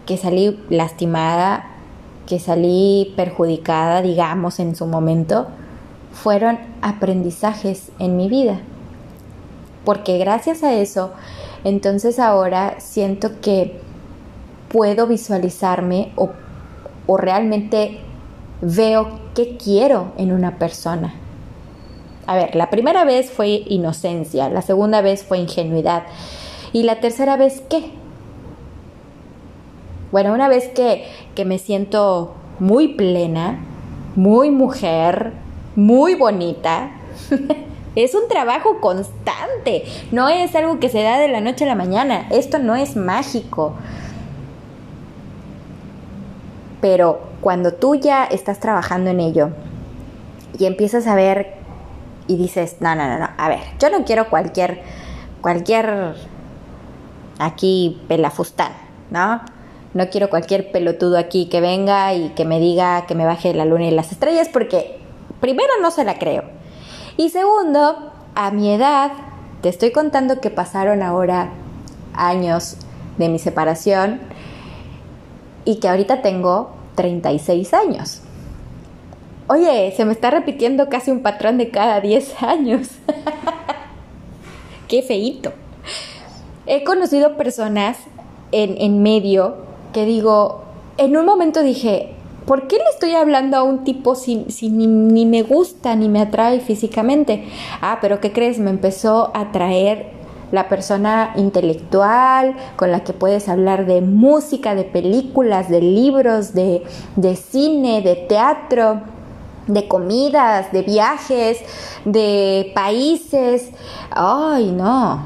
que 0.07 0.16
salí 0.16 0.59
lastimada, 0.68 1.77
que 2.28 2.38
salí 2.38 3.14
perjudicada, 3.16 4.02
digamos, 4.02 4.60
en 4.60 4.76
su 4.76 4.86
momento, 4.86 5.46
fueron 6.12 6.58
aprendizajes 6.82 7.90
en 7.98 8.18
mi 8.18 8.28
vida. 8.28 8.60
Porque 9.86 10.18
gracias 10.18 10.62
a 10.62 10.74
eso, 10.74 11.12
entonces 11.64 12.18
ahora 12.18 12.80
siento 12.80 13.40
que 13.40 13.80
puedo 14.68 15.06
visualizarme 15.06 16.12
o, 16.16 16.28
o 17.06 17.16
realmente 17.16 18.00
veo 18.60 19.08
qué 19.34 19.56
quiero 19.56 20.12
en 20.18 20.30
una 20.30 20.58
persona. 20.58 21.14
A 22.26 22.36
ver, 22.36 22.54
la 22.54 22.68
primera 22.68 23.04
vez 23.04 23.30
fue 23.30 23.62
inocencia, 23.68 24.50
la 24.50 24.60
segunda 24.60 25.00
vez 25.00 25.24
fue 25.24 25.38
ingenuidad 25.38 26.02
y 26.74 26.82
la 26.82 27.00
tercera 27.00 27.38
vez 27.38 27.62
qué. 27.70 27.90
Bueno, 30.11 30.33
una 30.33 30.49
vez 30.49 30.68
que, 30.68 31.07
que 31.35 31.44
me 31.44 31.59
siento 31.59 32.35
muy 32.59 32.88
plena, 32.88 33.61
muy 34.16 34.51
mujer, 34.51 35.33
muy 35.77 36.14
bonita, 36.14 36.90
es 37.94 38.14
un 38.14 38.29
trabajo 38.29 38.81
constante, 38.81 39.85
no 40.12 40.29
es 40.29 40.55
algo 40.55 40.81
que 40.81 40.88
se 40.88 41.03
da 41.03 41.18
de 41.18 41.29
la 41.29 41.40
noche 41.40 41.64
a 41.64 41.68
la 41.68 41.75
mañana, 41.75 42.27
esto 42.31 42.59
no 42.59 42.75
es 42.75 42.97
mágico. 42.97 43.75
Pero 46.81 47.21
cuando 47.40 47.75
tú 47.75 47.94
ya 47.97 48.25
estás 48.25 48.61
trabajando 48.61 49.11
en 49.11 49.21
ello 49.21 49.51
y 50.59 50.66
empiezas 50.66 51.07
a 51.07 51.14
ver 51.14 51.55
y 52.29 52.37
dices, 52.37 52.77
no, 52.81 52.94
no, 52.94 53.09
no, 53.09 53.18
no, 53.18 53.29
a 53.37 53.49
ver, 53.49 53.61
yo 53.79 53.90
no 53.90 54.05
quiero 54.05 54.31
cualquier, 54.31 54.83
cualquier 55.40 56.14
aquí 57.38 58.01
pelafustán, 58.09 58.73
¿no? 59.11 59.40
No 59.94 60.09
quiero 60.11 60.29
cualquier 60.29 60.70
pelotudo 60.70 61.18
aquí 61.18 61.46
que 61.46 61.61
venga 61.61 62.12
y 62.14 62.31
que 62.31 62.44
me 62.44 62.61
diga 62.61 63.07
que 63.07 63.14
me 63.14 63.24
baje 63.24 63.55
la 63.55 63.64
luna 63.64 63.87
y 63.87 63.90
las 63.90 64.12
estrellas 64.12 64.48
porque 64.53 64.98
primero 65.40 65.72
no 65.81 65.90
se 65.90 66.05
la 66.05 66.18
creo. 66.18 66.44
Y 67.16 67.31
segundo, 67.31 68.12
a 68.35 68.51
mi 68.51 68.72
edad, 68.72 69.12
te 69.62 69.68
estoy 69.68 69.90
contando 69.90 70.40
que 70.40 70.51
pasaron 70.51 71.03
ahora 71.03 71.51
años 72.14 72.77
de 73.16 73.29
mi 73.29 73.38
separación 73.38 74.20
y 75.64 75.77
que 75.77 75.88
ahorita 75.88 76.22
tengo 76.22 76.70
36 76.94 77.74
años. 77.74 78.20
Oye, 79.48 79.92
se 79.96 80.05
me 80.05 80.12
está 80.12 80.31
repitiendo 80.31 80.88
casi 80.88 81.11
un 81.11 81.22
patrón 81.22 81.59
de 81.59 81.70
cada 81.70 82.01
10 82.01 82.42
años. 82.42 82.88
Qué 84.88 85.03
feito. 85.03 85.53
He 86.66 86.85
conocido 86.85 87.37
personas 87.37 87.96
en, 88.53 88.77
en 88.79 89.03
medio 89.03 89.57
que 89.92 90.05
digo, 90.05 90.62
en 90.96 91.16
un 91.16 91.27
momento 91.27 91.62
dije, 91.62 92.14
¿por 92.46 92.66
qué 92.66 92.77
le 92.77 92.85
estoy 92.92 93.14
hablando 93.14 93.57
a 93.57 93.62
un 93.62 93.85
tipo 93.85 94.14
si, 94.14 94.46
si 94.48 94.70
ni, 94.70 95.27
me 95.27 95.42
gusta 95.42 95.94
ni 95.96 96.09
me 96.09 96.20
atrae 96.20 96.61
físicamente? 96.61 97.44
Ah, 97.81 97.98
pero 98.01 98.20
¿qué 98.20 98.33
crees? 98.33 98.59
Me 98.59 98.70
empezó 98.70 99.31
a 99.35 99.42
atraer 99.42 100.11
la 100.51 100.68
persona 100.68 101.35
intelectual 101.37 102.57
con 102.77 102.90
la 102.90 103.05
que 103.05 103.12
puedes 103.12 103.48
hablar 103.48 103.85
de 103.85 104.01
música, 104.01 104.74
de 104.74 104.85
películas, 104.85 105.68
de 105.68 105.83
libros, 105.83 106.55
de, 106.55 106.83
de 107.16 107.37
cine, 107.37 108.01
de 108.01 108.16
teatro 108.16 109.03
de 109.68 109.87
comidas, 109.87 110.72
de 110.72 110.83
viajes, 110.83 111.59
de 112.05 112.72
países. 112.74 113.70
Ay, 114.11 114.72
no. 114.72 115.22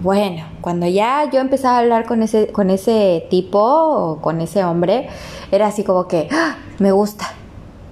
Bueno, 0.00 0.44
cuando 0.66 0.88
ya 0.88 1.30
yo 1.30 1.38
empezaba 1.38 1.76
a 1.76 1.78
hablar 1.78 2.06
con 2.06 2.24
ese, 2.24 2.48
con 2.48 2.70
ese 2.70 3.28
tipo 3.30 3.60
o 3.60 4.20
con 4.20 4.40
ese 4.40 4.64
hombre, 4.64 5.06
era 5.52 5.68
así 5.68 5.84
como 5.84 6.08
que, 6.08 6.26
¡Ah! 6.32 6.56
me 6.80 6.90
gusta. 6.90 7.32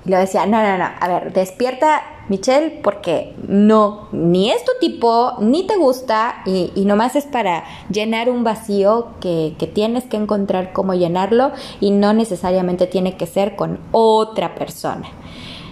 Y 0.04 0.10
le 0.10 0.16
decía, 0.16 0.44
no, 0.46 0.60
no, 0.60 0.76
no, 0.76 0.88
a 0.98 1.06
ver, 1.06 1.32
despierta 1.32 2.02
Michelle 2.28 2.80
porque 2.82 3.36
no, 3.46 4.08
ni 4.10 4.50
es 4.50 4.64
tu 4.64 4.72
tipo, 4.80 5.34
ni 5.38 5.64
te 5.68 5.76
gusta 5.76 6.42
y, 6.46 6.72
y 6.74 6.84
nomás 6.84 7.14
es 7.14 7.26
para 7.26 7.62
llenar 7.90 8.28
un 8.28 8.42
vacío 8.42 9.06
que, 9.20 9.54
que 9.56 9.68
tienes 9.68 10.02
que 10.02 10.16
encontrar 10.16 10.72
cómo 10.72 10.94
llenarlo 10.94 11.52
y 11.78 11.92
no 11.92 12.12
necesariamente 12.12 12.88
tiene 12.88 13.16
que 13.16 13.28
ser 13.28 13.54
con 13.54 13.78
otra 13.92 14.56
persona. 14.56 15.06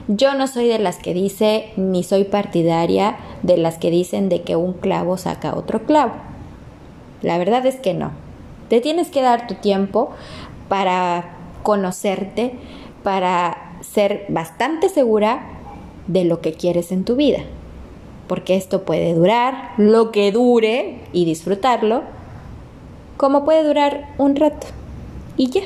Yo 0.07 0.35
no 0.35 0.47
soy 0.47 0.69
de 0.69 0.79
las 0.79 0.99
que 0.99 1.15
dice, 1.15 1.73
ni 1.77 2.05
soy 2.05 2.23
partidaria 2.23 3.17
de 3.43 3.57
las 3.57 3.77
que 3.79 3.91
dicen 3.91 4.29
de 4.29 4.43
que 4.43 4.55
un 4.55 4.75
clavo 4.75 5.17
saca 5.17 5.57
otro 5.57 5.83
clavo. 5.85 6.31
La 7.23 7.39
verdad 7.39 7.65
es 7.67 7.77
que 7.77 7.95
no. 7.95 8.11
Te 8.69 8.81
tienes 8.81 9.09
que 9.09 9.23
dar 9.23 9.47
tu 9.47 9.55
tiempo 9.55 10.11
para 10.69 11.37
conocerte, 11.63 12.55
para 13.03 13.77
ser 13.81 14.27
bastante 14.29 14.89
segura 14.89 15.43
de 16.07 16.25
lo 16.25 16.41
que 16.41 16.53
quieres 16.53 16.93
en 16.93 17.05
tu 17.05 17.17
vida. 17.17 17.41
Porque 18.27 18.57
esto 18.57 18.85
puede 18.85 19.15
durar 19.15 19.73
lo 19.77 20.11
que 20.11 20.33
dure 20.33 21.01
y 21.13 21.25
disfrutarlo, 21.25 22.03
como 23.17 23.45
puede 23.45 23.63
durar 23.65 24.15
un 24.19 24.37
rato 24.37 24.67
y 25.37 25.51
ya. 25.51 25.63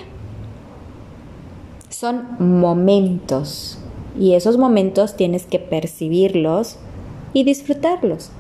Son 1.89 2.27
momentos 2.39 3.79
y 4.19 4.35
esos 4.35 4.59
momentos 4.59 5.17
tienes 5.17 5.47
que 5.47 5.59
percibirlos 5.59 6.79
y 7.33 7.45
disfrutarlos. 7.45 8.31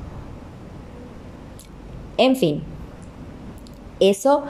En 2.18 2.36
fin, 2.36 2.62
eso 4.00 4.44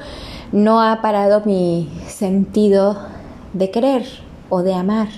no 0.52 0.82
ha 0.82 1.00
parado 1.02 1.42
mi 1.44 1.90
sentido 2.06 2.96
de 3.52 3.70
querer 3.70 4.04
o 4.48 4.62
de 4.62 4.74
amar. 4.74 5.08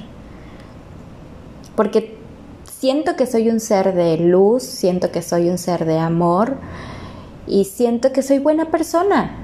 Porque 1.76 2.18
siento 2.64 3.16
que 3.16 3.26
soy 3.26 3.50
un 3.50 3.60
ser 3.60 3.94
de 3.94 4.18
luz, 4.18 4.62
siento 4.62 5.10
que 5.10 5.22
soy 5.22 5.48
un 5.48 5.58
ser 5.58 5.84
de 5.84 5.98
amor 5.98 6.56
y 7.46 7.64
siento 7.64 8.12
que 8.12 8.22
soy 8.22 8.38
buena 8.38 8.66
persona. 8.66 9.36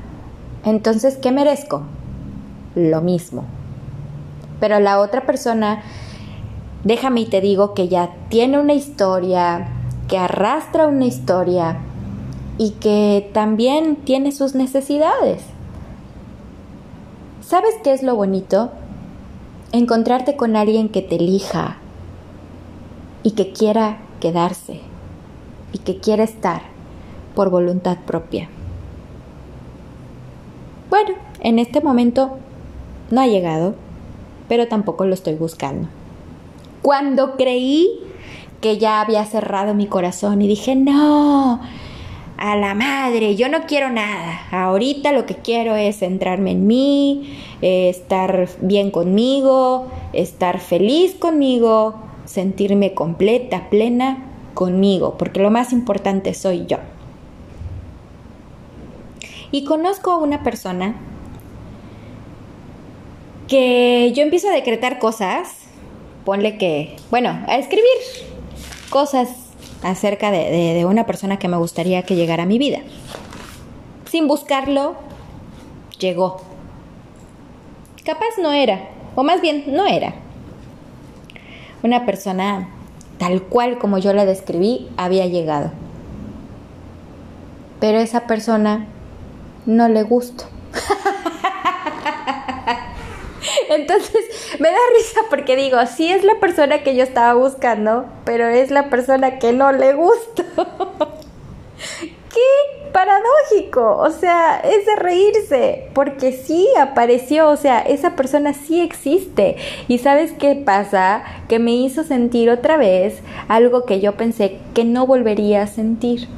Entonces, 0.64 1.16
¿qué 1.16 1.32
merezco? 1.32 1.82
Lo 2.74 3.00
mismo. 3.00 3.44
Pero 4.60 4.80
la 4.80 5.00
otra 5.00 5.26
persona 5.26 5.82
déjame 6.84 7.22
y 7.22 7.26
te 7.26 7.40
digo 7.40 7.74
que 7.74 7.88
ya 7.88 8.10
tiene 8.28 8.58
una 8.58 8.74
historia, 8.74 9.68
que 10.08 10.18
arrastra 10.18 10.86
una 10.86 11.06
historia 11.06 11.78
y 12.58 12.70
que 12.72 13.30
también 13.32 13.96
tiene 13.96 14.32
sus 14.32 14.54
necesidades. 14.54 15.42
¿Sabes 17.40 17.74
qué 17.82 17.92
es 17.92 18.02
lo 18.02 18.16
bonito? 18.16 18.70
Encontrarte 19.72 20.36
con 20.36 20.56
alguien 20.56 20.88
que 20.88 21.02
te 21.02 21.16
elija 21.16 21.78
y 23.22 23.32
que 23.32 23.52
quiera 23.52 23.98
quedarse 24.20 24.80
y 25.72 25.78
que 25.78 25.98
quiera 25.98 26.24
estar 26.24 26.62
por 27.34 27.50
voluntad 27.50 27.98
propia. 28.06 28.48
Bueno, 30.90 31.14
en 31.40 31.58
este 31.58 31.80
momento 31.80 32.38
no 33.10 33.20
ha 33.20 33.26
llegado, 33.26 33.74
pero 34.48 34.68
tampoco 34.68 35.04
lo 35.04 35.14
estoy 35.14 35.34
buscando 35.34 35.88
cuando 36.84 37.36
creí 37.36 37.98
que 38.60 38.76
ya 38.76 39.00
había 39.00 39.24
cerrado 39.24 39.72
mi 39.72 39.86
corazón 39.86 40.42
y 40.42 40.46
dije, 40.46 40.76
no, 40.76 41.62
a 42.36 42.56
la 42.56 42.74
madre, 42.74 43.36
yo 43.36 43.48
no 43.48 43.66
quiero 43.66 43.90
nada. 43.90 44.46
Ahorita 44.50 45.12
lo 45.12 45.26
que 45.26 45.36
quiero 45.36 45.76
es 45.76 45.98
centrarme 45.98 46.52
en 46.52 46.66
mí, 46.66 47.38
eh, 47.62 47.88
estar 47.88 48.48
bien 48.60 48.90
conmigo, 48.90 49.86
estar 50.12 50.60
feliz 50.60 51.14
conmigo, 51.14 51.94
sentirme 52.24 52.94
completa, 52.94 53.68
plena 53.70 54.24
conmigo, 54.54 55.16
porque 55.18 55.40
lo 55.40 55.50
más 55.50 55.72
importante 55.72 56.34
soy 56.34 56.66
yo. 56.66 56.78
Y 59.50 59.64
conozco 59.64 60.10
a 60.10 60.18
una 60.18 60.42
persona 60.42 60.96
que 63.46 64.12
yo 64.14 64.22
empiezo 64.22 64.48
a 64.48 64.52
decretar 64.52 64.98
cosas 64.98 65.64
ponle 66.24 66.56
que, 66.58 66.96
bueno, 67.10 67.38
a 67.46 67.56
escribir 67.56 67.84
cosas 68.90 69.28
acerca 69.84 70.30
de, 70.30 70.84
una 70.86 71.06
persona 71.06 71.38
que 71.38 71.46
me 71.46 71.58
gustaría 71.58 72.02
que 72.02 72.16
llegara 72.16 72.44
a 72.44 72.46
mi 72.46 72.58
vida. 72.58 72.78
Sin 74.10 74.26
buscarlo, 74.26 74.96
llegó. 75.98 76.40
Capaz 78.04 78.38
no 78.40 78.52
era, 78.52 78.88
o 79.14 79.22
más 79.22 79.40
bien 79.40 79.64
no 79.68 79.86
era. 79.86 80.14
Una 81.82 82.06
persona 82.06 82.68
tal 83.18 83.42
cual 83.42 83.78
como 83.78 83.98
yo 83.98 84.12
la 84.14 84.24
describí 84.24 84.88
había 84.96 85.26
llegado. 85.26 85.70
Pero 87.78 87.98
esa 87.98 88.26
persona 88.26 88.86
no 89.66 89.88
le 89.88 90.02
gustó. 90.02 90.44
Entonces 93.74 94.24
me 94.60 94.70
da 94.70 94.78
risa 94.96 95.20
porque 95.30 95.56
digo, 95.56 95.78
sí 95.86 96.10
es 96.10 96.24
la 96.24 96.38
persona 96.40 96.82
que 96.82 96.94
yo 96.94 97.02
estaba 97.02 97.34
buscando, 97.34 98.06
pero 98.24 98.48
es 98.48 98.70
la 98.70 98.90
persona 98.90 99.38
que 99.38 99.52
no 99.52 99.72
le 99.72 99.94
gusta. 99.94 100.44
¡Qué 102.32 102.90
paradójico! 102.92 103.96
O 103.98 104.10
sea, 104.10 104.58
es 104.60 104.86
de 104.86 104.96
reírse, 104.96 105.88
porque 105.94 106.32
sí 106.32 106.68
apareció, 106.80 107.48
o 107.48 107.56
sea, 107.56 107.80
esa 107.80 108.16
persona 108.16 108.54
sí 108.54 108.80
existe. 108.80 109.56
¿Y 109.88 109.98
sabes 109.98 110.32
qué 110.32 110.54
pasa? 110.54 111.22
Que 111.48 111.58
me 111.58 111.72
hizo 111.72 112.02
sentir 112.02 112.50
otra 112.50 112.76
vez 112.76 113.20
algo 113.48 113.84
que 113.84 114.00
yo 114.00 114.16
pensé 114.16 114.58
que 114.74 114.84
no 114.84 115.06
volvería 115.06 115.62
a 115.62 115.66
sentir. 115.66 116.28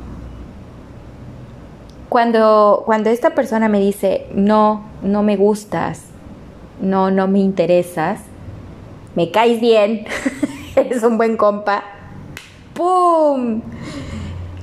Cuando, 2.08 2.82
cuando 2.86 3.10
esta 3.10 3.30
persona 3.30 3.68
me 3.68 3.80
dice, 3.80 4.26
no, 4.32 4.84
no 5.02 5.22
me 5.22 5.36
gustas, 5.36 6.02
no, 6.80 7.10
no 7.10 7.28
me 7.28 7.40
interesas, 7.40 8.20
me 9.14 9.30
caes 9.30 9.60
bien, 9.60 10.06
eres 10.76 11.02
un 11.02 11.16
buen 11.16 11.36
compa, 11.36 11.84
¡pum! 12.74 13.62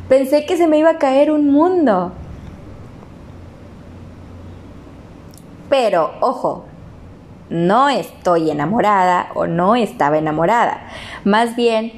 Pensé 0.08 0.46
que 0.46 0.58
se 0.58 0.68
me 0.68 0.78
iba 0.78 0.92
a 0.92 0.98
caer 0.98 1.32
un 1.32 1.52
mundo. 1.52 2.12
Pero, 5.70 6.12
ojo, 6.22 6.66
no 7.50 7.90
estoy 7.90 8.52
enamorada 8.52 9.30
o 9.34 9.48
no 9.48 9.76
estaba 9.76 10.18
enamorada. 10.18 10.88
Más 11.24 11.56
bien 11.56 11.92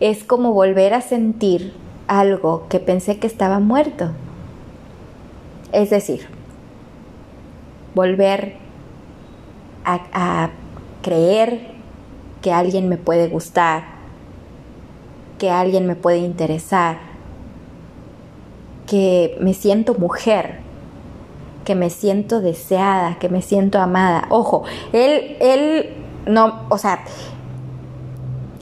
es 0.00 0.24
como 0.24 0.52
volver 0.52 0.94
a 0.94 1.00
sentir 1.00 1.74
algo 2.08 2.66
que 2.68 2.78
pensé 2.78 3.18
que 3.18 3.26
estaba 3.26 3.58
muerto. 3.58 4.10
Es 5.72 5.90
decir, 5.90 6.26
volver 7.94 8.56
a, 9.84 10.50
creer 11.02 11.72
que 12.42 12.52
alguien 12.52 12.88
me 12.88 12.96
puede 12.96 13.26
gustar, 13.26 13.82
que 15.38 15.50
alguien 15.50 15.86
me 15.86 15.96
puede 15.96 16.18
interesar, 16.18 16.98
que 18.86 19.36
me 19.40 19.52
siento 19.52 19.94
mujer, 19.94 20.60
que 21.64 21.74
me 21.74 21.90
siento 21.90 22.40
deseada, 22.40 23.18
que 23.18 23.28
me 23.28 23.42
siento 23.42 23.80
amada. 23.80 24.26
Ojo, 24.30 24.62
él, 24.92 25.36
él, 25.40 25.92
no, 26.26 26.66
o 26.68 26.78
sea, 26.78 27.04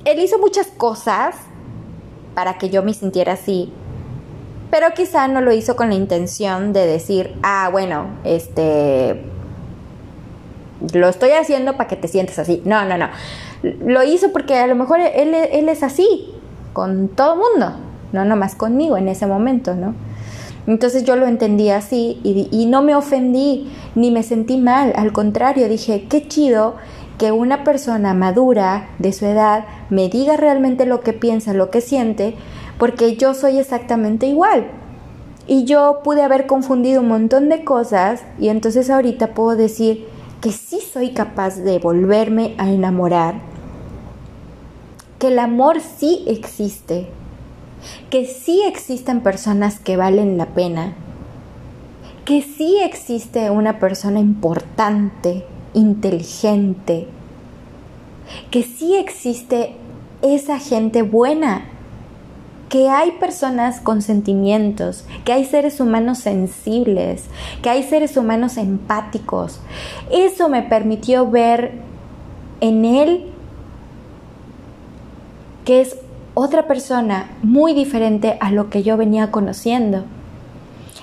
él 0.07 0.19
hizo 0.19 0.39
muchas 0.39 0.69
cosas 0.69 1.37
para 2.35 2.57
que 2.57 2.71
yo 2.71 2.83
me 2.83 2.95
sintiera 2.95 3.35
así, 3.35 3.71
pero 4.71 4.95
quizá 4.95 5.29
no 5.29 5.41
lo 5.41 5.53
hizo 5.53 5.77
con 5.77 5.89
la 5.89 5.95
intención 5.95 6.73
de 6.73 6.87
decir, 6.87 7.37
ah, 7.43 7.69
bueno, 7.71 8.07
este, 8.25 9.21
lo 10.93 11.09
estoy 11.09 11.31
haciendo 11.31 11.77
para 11.77 11.89
que 11.89 11.97
te 11.97 12.09
sientes 12.09 12.39
así. 12.39 12.63
No, 12.65 12.85
no, 12.85 12.97
no. 12.99 13.09
Lo 13.63 14.03
hizo 14.03 14.33
porque 14.33 14.57
a 14.57 14.67
lo 14.67 14.75
mejor 14.75 15.01
él, 15.01 15.35
él 15.35 15.69
es 15.69 15.83
así, 15.83 16.33
con 16.73 17.09
todo 17.09 17.37
mundo, 17.37 17.73
no 18.13 18.25
nomás 18.25 18.55
conmigo 18.55 18.97
en 18.97 19.09
ese 19.09 19.27
momento, 19.27 19.75
¿no? 19.75 19.95
Entonces 20.67 21.05
yo 21.05 21.17
lo 21.17 21.27
entendí 21.27 21.71
así 21.71 22.21
y, 22.23 22.49
y, 22.51 22.67
no 22.67 22.83
me 22.83 22.95
ofendí 22.95 23.73
ni 23.95 24.11
me 24.11 24.23
sentí 24.23 24.57
mal, 24.57 24.93
al 24.95 25.13
contrario, 25.13 25.69
dije, 25.69 26.07
qué 26.09 26.29
chido 26.29 26.77
que 27.19 27.33
una 27.33 27.65
persona 27.65 28.15
madura 28.15 28.89
de 28.99 29.13
su 29.13 29.27
edad 29.27 29.65
me 29.89 30.09
diga 30.09 30.37
realmente 30.37 30.87
lo 30.87 31.01
que 31.01 31.13
piensa, 31.13 31.55
lo 31.55 31.71
que 31.71 31.81
siente, 31.81 32.35
porque 32.79 33.17
yo 33.17 33.35
soy 33.35 33.59
exactamente 33.59 34.27
igual. 34.27 34.69
Y 35.47 35.65
yo 35.65 36.01
pude 36.05 36.23
haber 36.23 36.47
confundido 36.47 37.01
un 37.01 37.09
montón 37.09 37.49
de 37.49 37.65
cosas 37.65 38.23
y 38.39 38.49
entonces 38.49 38.89
ahorita 38.89 39.35
puedo 39.35 39.57
decir 39.57 40.07
que 40.41 40.53
sí 40.53 40.81
soy 40.81 41.11
capaz 41.11 41.57
de 41.57 41.79
volverme 41.79 42.55
a 42.59 42.71
enamorar, 42.71 43.41
que 45.19 45.29
el 45.29 45.39
amor 45.39 45.81
sí 45.81 46.25
existe, 46.27 47.09
que 48.09 48.25
sí 48.27 48.63
existen 48.67 49.21
personas 49.21 49.79
que 49.79 49.97
valen 49.97 50.39
la 50.39 50.47
pena, 50.47 50.95
que 52.25 52.43
sí 52.43 52.79
existe 52.83 53.51
una 53.51 53.79
persona 53.79 54.21
importante, 54.21 55.45
inteligente, 55.75 57.07
que 58.51 58.63
sí 58.63 58.97
existe 58.97 59.75
esa 60.23 60.59
gente 60.59 61.03
buena, 61.03 61.65
que 62.71 62.89
hay 62.89 63.11
personas 63.11 63.81
con 63.81 64.01
sentimientos, 64.01 65.05
que 65.25 65.33
hay 65.33 65.45
seres 65.45 65.81
humanos 65.81 66.19
sensibles, 66.19 67.25
que 67.63 67.69
hay 67.69 67.83
seres 67.83 68.17
humanos 68.17 68.57
empáticos. 68.57 69.61
Eso 70.11 70.49
me 70.49 70.63
permitió 70.63 71.29
ver 71.29 71.73
en 72.61 72.85
él 72.85 73.27
que 75.65 75.81
es 75.81 75.97
otra 76.35 76.69
persona 76.69 77.31
muy 77.43 77.75
diferente 77.75 78.39
a 78.41 78.53
lo 78.53 78.71
que 78.71 78.85
yo 78.85 78.97
venía 78.97 79.33
conociendo. 79.33 80.05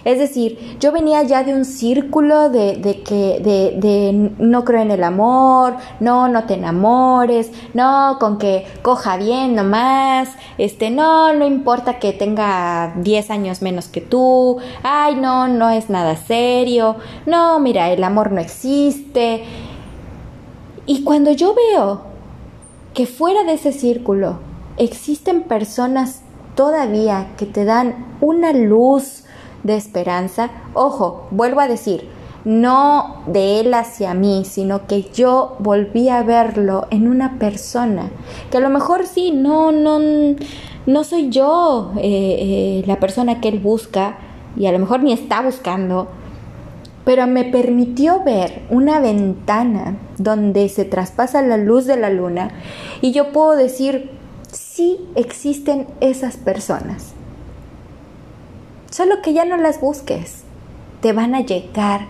Es 0.07 0.19
decir, 0.19 0.77
yo 0.79 0.93
venía 0.93 1.21
ya 1.23 1.43
de 1.43 1.53
un 1.53 1.65
círculo 1.65 2.49
de, 2.49 3.03
que 3.05 4.31
no 4.37 4.63
creo 4.63 4.81
en 4.81 4.91
el 4.91 5.03
amor, 5.03 5.75
no, 5.99 6.29
no 6.29 6.45
te 6.45 6.53
enamores, 6.53 7.51
no, 7.73 8.15
con 8.17 8.37
que 8.37 8.65
coja 8.83 9.17
bien 9.17 9.53
nomás, 9.53 10.29
este, 10.57 10.91
no, 10.91 11.33
no 11.33 11.45
importa 11.45 11.99
que 11.99 12.13
tenga 12.13 12.93
10 12.95 13.29
años 13.31 13.61
menos 13.61 13.89
que 13.89 13.99
tú, 13.99 14.59
ay, 14.81 15.15
no, 15.15 15.49
no 15.49 15.71
es 15.71 15.89
nada 15.89 16.15
serio, 16.15 16.95
no, 17.25 17.59
mira, 17.59 17.91
el 17.91 18.01
amor 18.01 18.31
no 18.31 18.39
existe. 18.39 19.43
Y 20.85 21.03
cuando 21.03 21.31
yo 21.31 21.53
veo 21.53 22.03
que 22.93 23.07
fuera 23.07 23.43
de 23.43 23.55
ese 23.55 23.73
círculo 23.73 24.39
existen 24.77 25.41
personas 25.41 26.21
todavía 26.55 27.33
que 27.35 27.45
te 27.45 27.65
dan 27.65 28.15
una 28.21 28.53
luz 28.53 29.25
de 29.67 29.75
esperanza, 29.75 30.49
ojo, 30.73 31.27
vuelvo 31.29 31.59
a 31.59 31.67
decir, 31.67 32.09
no 32.45 33.23
de 33.27 33.59
él 33.59 33.73
hacia 33.73 34.13
mí, 34.13 34.43
sino 34.45 34.87
que 34.87 35.03
yo 35.13 35.57
volví 35.59 36.07
a 36.07 36.23
verlo 36.23 36.87
en 36.89 37.07
una 37.07 37.37
persona, 37.37 38.09
que 38.49 38.57
a 38.57 38.61
lo 38.61 38.69
mejor 38.69 39.05
sí, 39.05 39.31
no, 39.31 39.73
no, 39.73 39.99
no 40.85 41.03
soy 41.03 41.29
yo 41.29 41.91
eh, 41.97 42.01
eh, 42.01 42.83
la 42.87 42.99
persona 42.99 43.41
que 43.41 43.49
él 43.49 43.59
busca 43.59 44.17
y 44.55 44.65
a 44.65 44.71
lo 44.71 44.79
mejor 44.79 45.03
ni 45.03 45.11
está 45.11 45.41
buscando, 45.41 46.07
pero 47.03 47.27
me 47.27 47.43
permitió 47.43 48.23
ver 48.23 48.63
una 48.69 49.01
ventana 49.01 49.97
donde 50.17 50.69
se 50.69 50.85
traspasa 50.85 51.41
la 51.41 51.57
luz 51.57 51.85
de 51.85 51.97
la 51.97 52.09
luna 52.09 52.51
y 53.01 53.11
yo 53.11 53.33
puedo 53.33 53.57
decir, 53.57 54.09
sí 54.51 54.99
existen 55.15 55.87
esas 55.99 56.37
personas. 56.37 57.16
Solo 58.97 59.21
que 59.21 59.31
ya 59.31 59.45
no 59.45 59.57
las 59.57 59.79
busques, 59.79 60.41
te 61.01 61.13
van 61.13 61.35
a 61.35 61.41
llegar, 61.41 62.07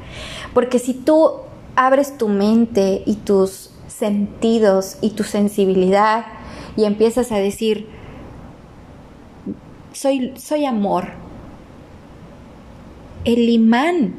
porque 0.53 0.79
si 0.79 0.93
tú 0.93 1.31
abres 1.75 2.17
tu 2.17 2.29
mente 2.29 3.03
y 3.05 3.15
tus 3.15 3.71
sentidos 3.89 4.97
y 5.01 5.09
tu 5.09 5.25
sensibilidad 5.25 6.27
y 6.77 6.85
empiezas 6.85 7.33
a 7.33 7.39
decir, 7.39 7.89
soy, 9.91 10.31
soy 10.37 10.63
amor, 10.63 11.09
el 13.25 13.49
imán 13.49 14.13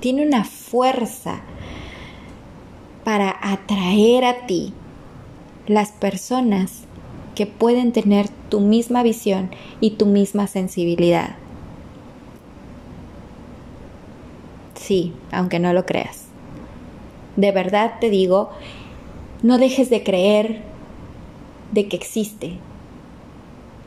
tiene 0.00 0.26
una 0.26 0.44
fuerza 0.44 1.40
para 3.04 3.34
atraer 3.40 4.26
a 4.26 4.46
ti 4.46 4.74
las 5.66 5.92
personas 5.92 6.82
que 7.34 7.46
pueden 7.46 7.92
tener 7.92 8.28
tu 8.50 8.60
misma 8.60 9.02
visión 9.02 9.50
y 9.80 9.92
tu 9.92 10.04
misma 10.04 10.46
sensibilidad. 10.46 11.38
Sí, 14.84 15.14
aunque 15.32 15.58
no 15.58 15.72
lo 15.72 15.86
creas. 15.86 16.24
De 17.36 17.52
verdad 17.52 17.94
te 18.00 18.10
digo, 18.10 18.50
no 19.42 19.56
dejes 19.56 19.88
de 19.88 20.02
creer 20.02 20.60
de 21.72 21.88
que 21.88 21.96
existe. 21.96 22.58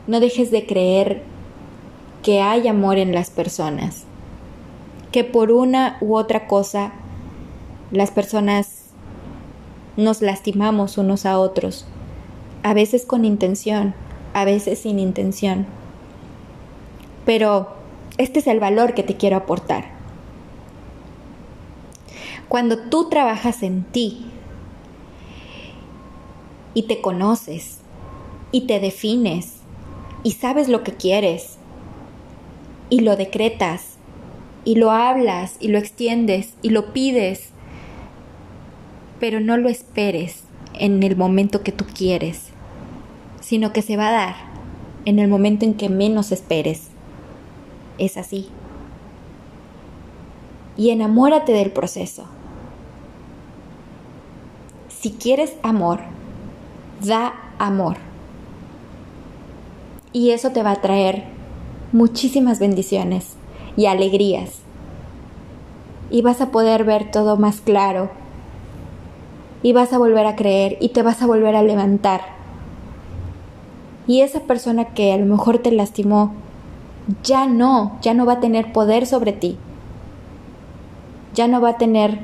No 0.08 0.18
dejes 0.18 0.50
de 0.50 0.66
creer 0.66 1.22
que 2.24 2.40
hay 2.40 2.66
amor 2.66 2.98
en 2.98 3.14
las 3.14 3.30
personas. 3.30 4.06
Que 5.12 5.22
por 5.22 5.52
una 5.52 5.98
u 6.00 6.16
otra 6.16 6.48
cosa 6.48 6.90
las 7.92 8.10
personas 8.10 8.86
nos 9.96 10.20
lastimamos 10.20 10.98
unos 10.98 11.26
a 11.26 11.38
otros 11.38 11.86
a 12.64 12.74
veces 12.74 13.06
con 13.06 13.24
intención, 13.24 13.94
a 14.34 14.44
veces 14.44 14.80
sin 14.80 14.98
intención. 14.98 15.64
Pero 17.24 17.68
este 18.16 18.40
es 18.40 18.48
el 18.48 18.58
valor 18.58 18.94
que 18.94 19.04
te 19.04 19.16
quiero 19.16 19.36
aportar. 19.36 19.97
Cuando 22.48 22.78
tú 22.78 23.08
trabajas 23.08 23.62
en 23.62 23.84
ti 23.84 24.24
y 26.74 26.84
te 26.84 27.00
conoces 27.00 27.78
y 28.52 28.62
te 28.62 28.80
defines 28.80 29.56
y 30.22 30.32
sabes 30.32 30.68
lo 30.68 30.82
que 30.82 30.92
quieres 30.92 31.58
y 32.90 33.00
lo 33.00 33.16
decretas 33.16 33.98
y 34.64 34.76
lo 34.76 34.90
hablas 34.90 35.56
y 35.60 35.68
lo 35.68 35.78
extiendes 35.78 36.54
y 36.62 36.70
lo 36.70 36.92
pides, 36.92 37.50
pero 39.20 39.40
no 39.40 39.56
lo 39.56 39.68
esperes 39.68 40.44
en 40.74 41.02
el 41.02 41.16
momento 41.16 41.62
que 41.62 41.72
tú 41.72 41.84
quieres, 41.92 42.48
sino 43.40 43.72
que 43.72 43.82
se 43.82 43.96
va 43.96 44.08
a 44.08 44.12
dar 44.12 44.36
en 45.04 45.18
el 45.18 45.28
momento 45.28 45.64
en 45.64 45.74
que 45.74 45.88
menos 45.88 46.32
esperes. 46.32 46.88
Es 47.98 48.16
así. 48.16 48.48
Y 50.76 50.90
enamórate 50.90 51.52
del 51.52 51.72
proceso. 51.72 52.26
Si 55.08 55.14
quieres 55.14 55.54
amor, 55.62 56.00
da 57.02 57.32
amor. 57.58 57.96
Y 60.12 60.32
eso 60.32 60.50
te 60.50 60.62
va 60.62 60.72
a 60.72 60.82
traer 60.82 61.24
muchísimas 61.92 62.58
bendiciones 62.58 63.36
y 63.74 63.86
alegrías. 63.86 64.58
Y 66.10 66.20
vas 66.20 66.42
a 66.42 66.50
poder 66.50 66.84
ver 66.84 67.10
todo 67.10 67.38
más 67.38 67.62
claro 67.62 68.10
y 69.62 69.72
vas 69.72 69.94
a 69.94 69.98
volver 69.98 70.26
a 70.26 70.36
creer 70.36 70.76
y 70.78 70.90
te 70.90 71.00
vas 71.00 71.22
a 71.22 71.26
volver 71.26 71.56
a 71.56 71.62
levantar. 71.62 72.20
Y 74.06 74.20
esa 74.20 74.40
persona 74.40 74.92
que 74.92 75.14
a 75.14 75.16
lo 75.16 75.24
mejor 75.24 75.56
te 75.56 75.72
lastimó, 75.72 76.34
ya 77.24 77.46
no, 77.46 77.96
ya 78.02 78.12
no 78.12 78.26
va 78.26 78.34
a 78.34 78.40
tener 78.40 78.74
poder 78.74 79.06
sobre 79.06 79.32
ti. 79.32 79.56
Ya 81.32 81.48
no 81.48 81.62
va 81.62 81.70
a 81.70 81.78
tener 81.78 82.18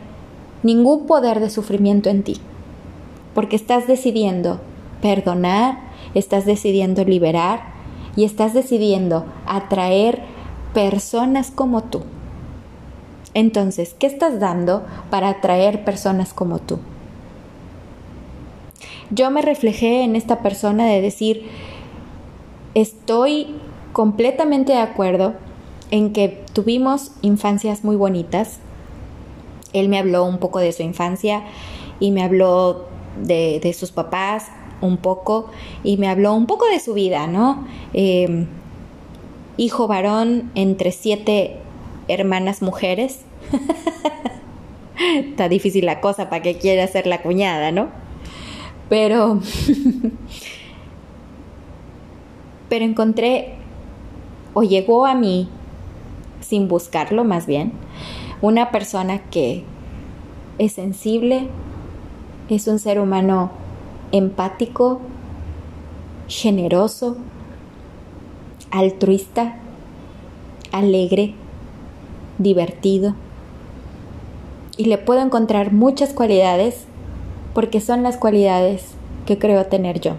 ningún 0.63 1.07
poder 1.07 1.41
de 1.41 1.49
sufrimiento 1.49 2.11
en 2.11 2.23
ti. 2.25 2.43
Porque 3.35 3.57
estás 3.57 3.87
decidiendo 3.87 4.61
perdonar, 5.03 5.78
estás 6.14 6.47
decidiendo 6.47 7.05
liberar 7.05 7.74
y 8.16 8.24
estás 8.24 8.55
decidiendo 8.55 9.26
atraer 9.47 10.22
personas 10.72 11.51
como 11.51 11.82
tú. 11.82 12.03
Entonces, 13.35 13.95
¿qué 13.99 14.07
estás 14.07 14.39
dando 14.39 14.85
para 15.11 15.28
atraer 15.28 15.85
personas 15.85 16.32
como 16.32 16.61
tú? 16.61 16.78
yo 19.11 19.30
me 19.30 19.43
reflejé 19.43 20.03
en 20.03 20.16
esta 20.16 20.41
persona 20.41 20.87
de 20.87 21.01
decir, 21.01 21.49
estoy 22.74 23.55
completamente 23.93 24.72
de 24.72 24.78
acuerdo 24.78 25.35
en 25.91 26.12
que 26.12 26.45
tuvimos 26.53 27.12
infancias 27.22 27.85
muy 27.85 27.97
bonitas. 27.97 28.59
Él 29.72 29.89
me 29.89 29.99
habló 29.99 30.24
un 30.24 30.39
poco 30.39 30.59
de 30.59 30.72
su 30.72 30.82
infancia 30.82 31.43
y 32.01 32.11
me 32.11 32.22
habló 32.22 32.87
de, 33.23 33.75
sus 33.79 33.93
papás 33.93 34.47
un 34.81 34.97
poco 34.97 35.51
y 35.83 35.97
me 35.97 36.09
habló 36.09 36.35
un 36.35 36.47
poco 36.47 36.67
de 36.67 36.81
su 36.81 36.95
vida, 36.95 37.27
¿no? 37.27 37.67
Em, 37.93 38.47
hijo 39.57 39.87
varón 39.87 40.51
entre 40.55 40.93
siete 40.93 41.59
hermanas 42.09 42.62
mujeres. 42.62 43.21
Está 45.17 45.49
difícil 45.49 45.87
la 45.87 46.01
cosa 46.01 46.29
para 46.29 46.43
que 46.43 46.59
quiera 46.59 46.87
ser 46.87 47.07
la 47.07 47.23
cuñada, 47.23 47.73
¿no? 47.73 47.89
Pero... 48.89 49.41
pero 52.69 52.85
encontré 52.85 53.55
o 54.53 54.62
llegó 54.62 55.07
a 55.07 55.15
mí 55.15 55.49
sin 56.41 56.69
buscarlo 56.69 57.25
más 57.25 57.47
bien, 57.47 57.73
una 58.43 58.71
persona 58.71 59.19
que 59.31 59.65
es 60.59 60.73
sensible, 60.73 61.49
es 62.49 62.67
un 62.69 62.79
ser 62.79 63.01
humano 63.01 63.51
empático, 64.13 65.01
generoso, 66.29 67.17
altruista, 68.71 69.57
alegre, 70.73 71.35
divertido. 72.39 73.15
Y 74.77 74.87
le 74.87 74.99
puedo 74.99 75.21
encontrar 75.21 75.73
muchas 75.73 76.13
cualidades 76.13 76.85
porque 77.55 77.81
son 77.81 78.03
las 78.03 78.17
cualidades 78.17 78.89
que 79.27 79.39
creo 79.39 79.67
tener 79.67 80.01
yo. 80.01 80.15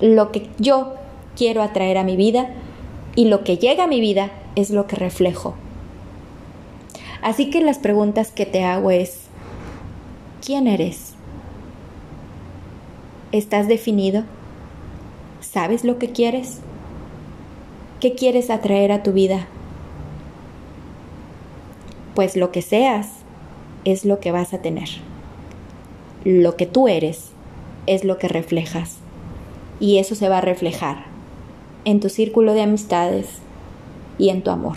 Lo 0.00 0.30
que 0.30 0.48
yo 0.58 0.94
quiero 1.36 1.62
atraer 1.62 1.98
a 1.98 2.04
mi 2.04 2.16
vida 2.16 2.50
y 3.16 3.26
lo 3.26 3.44
que 3.44 3.58
llega 3.58 3.84
a 3.84 3.88
mi 3.88 4.00
vida 4.00 4.30
es 4.54 4.70
lo 4.70 4.86
que 4.86 4.96
reflejo. 4.96 5.54
Así 7.22 7.50
que 7.50 7.60
las 7.60 7.78
preguntas 7.78 8.30
que 8.30 8.46
te 8.46 8.62
hago 8.62 8.90
es, 8.90 9.25
¿quién 10.46 10.68
eres? 10.68 11.14
¿Estás 13.32 13.66
definido? 13.66 14.22
¿Sabes 15.40 15.82
lo 15.82 15.98
que 15.98 16.12
quieres? 16.12 16.60
¿Qué 17.98 18.14
quieres 18.14 18.48
atraer 18.48 18.92
a 18.92 19.02
tu 19.02 19.12
vida? 19.12 19.48
Pues 22.14 22.36
lo 22.36 22.52
que 22.52 22.62
seas 22.62 23.08
es 23.84 24.04
lo 24.04 24.20
que 24.20 24.30
vas 24.30 24.54
a 24.54 24.62
tener. 24.62 24.88
Lo 26.24 26.56
que 26.56 26.66
tú 26.66 26.86
eres 26.86 27.32
es 27.88 28.04
lo 28.04 28.16
que 28.18 28.28
reflejas. 28.28 28.98
Y 29.80 29.98
eso 29.98 30.14
se 30.14 30.28
va 30.28 30.38
a 30.38 30.42
reflejar 30.42 31.06
en 31.84 31.98
tu 31.98 32.08
círculo 32.08 32.54
de 32.54 32.62
amistades 32.62 33.40
y 34.16 34.28
en 34.28 34.42
tu 34.42 34.52
amor. 34.52 34.76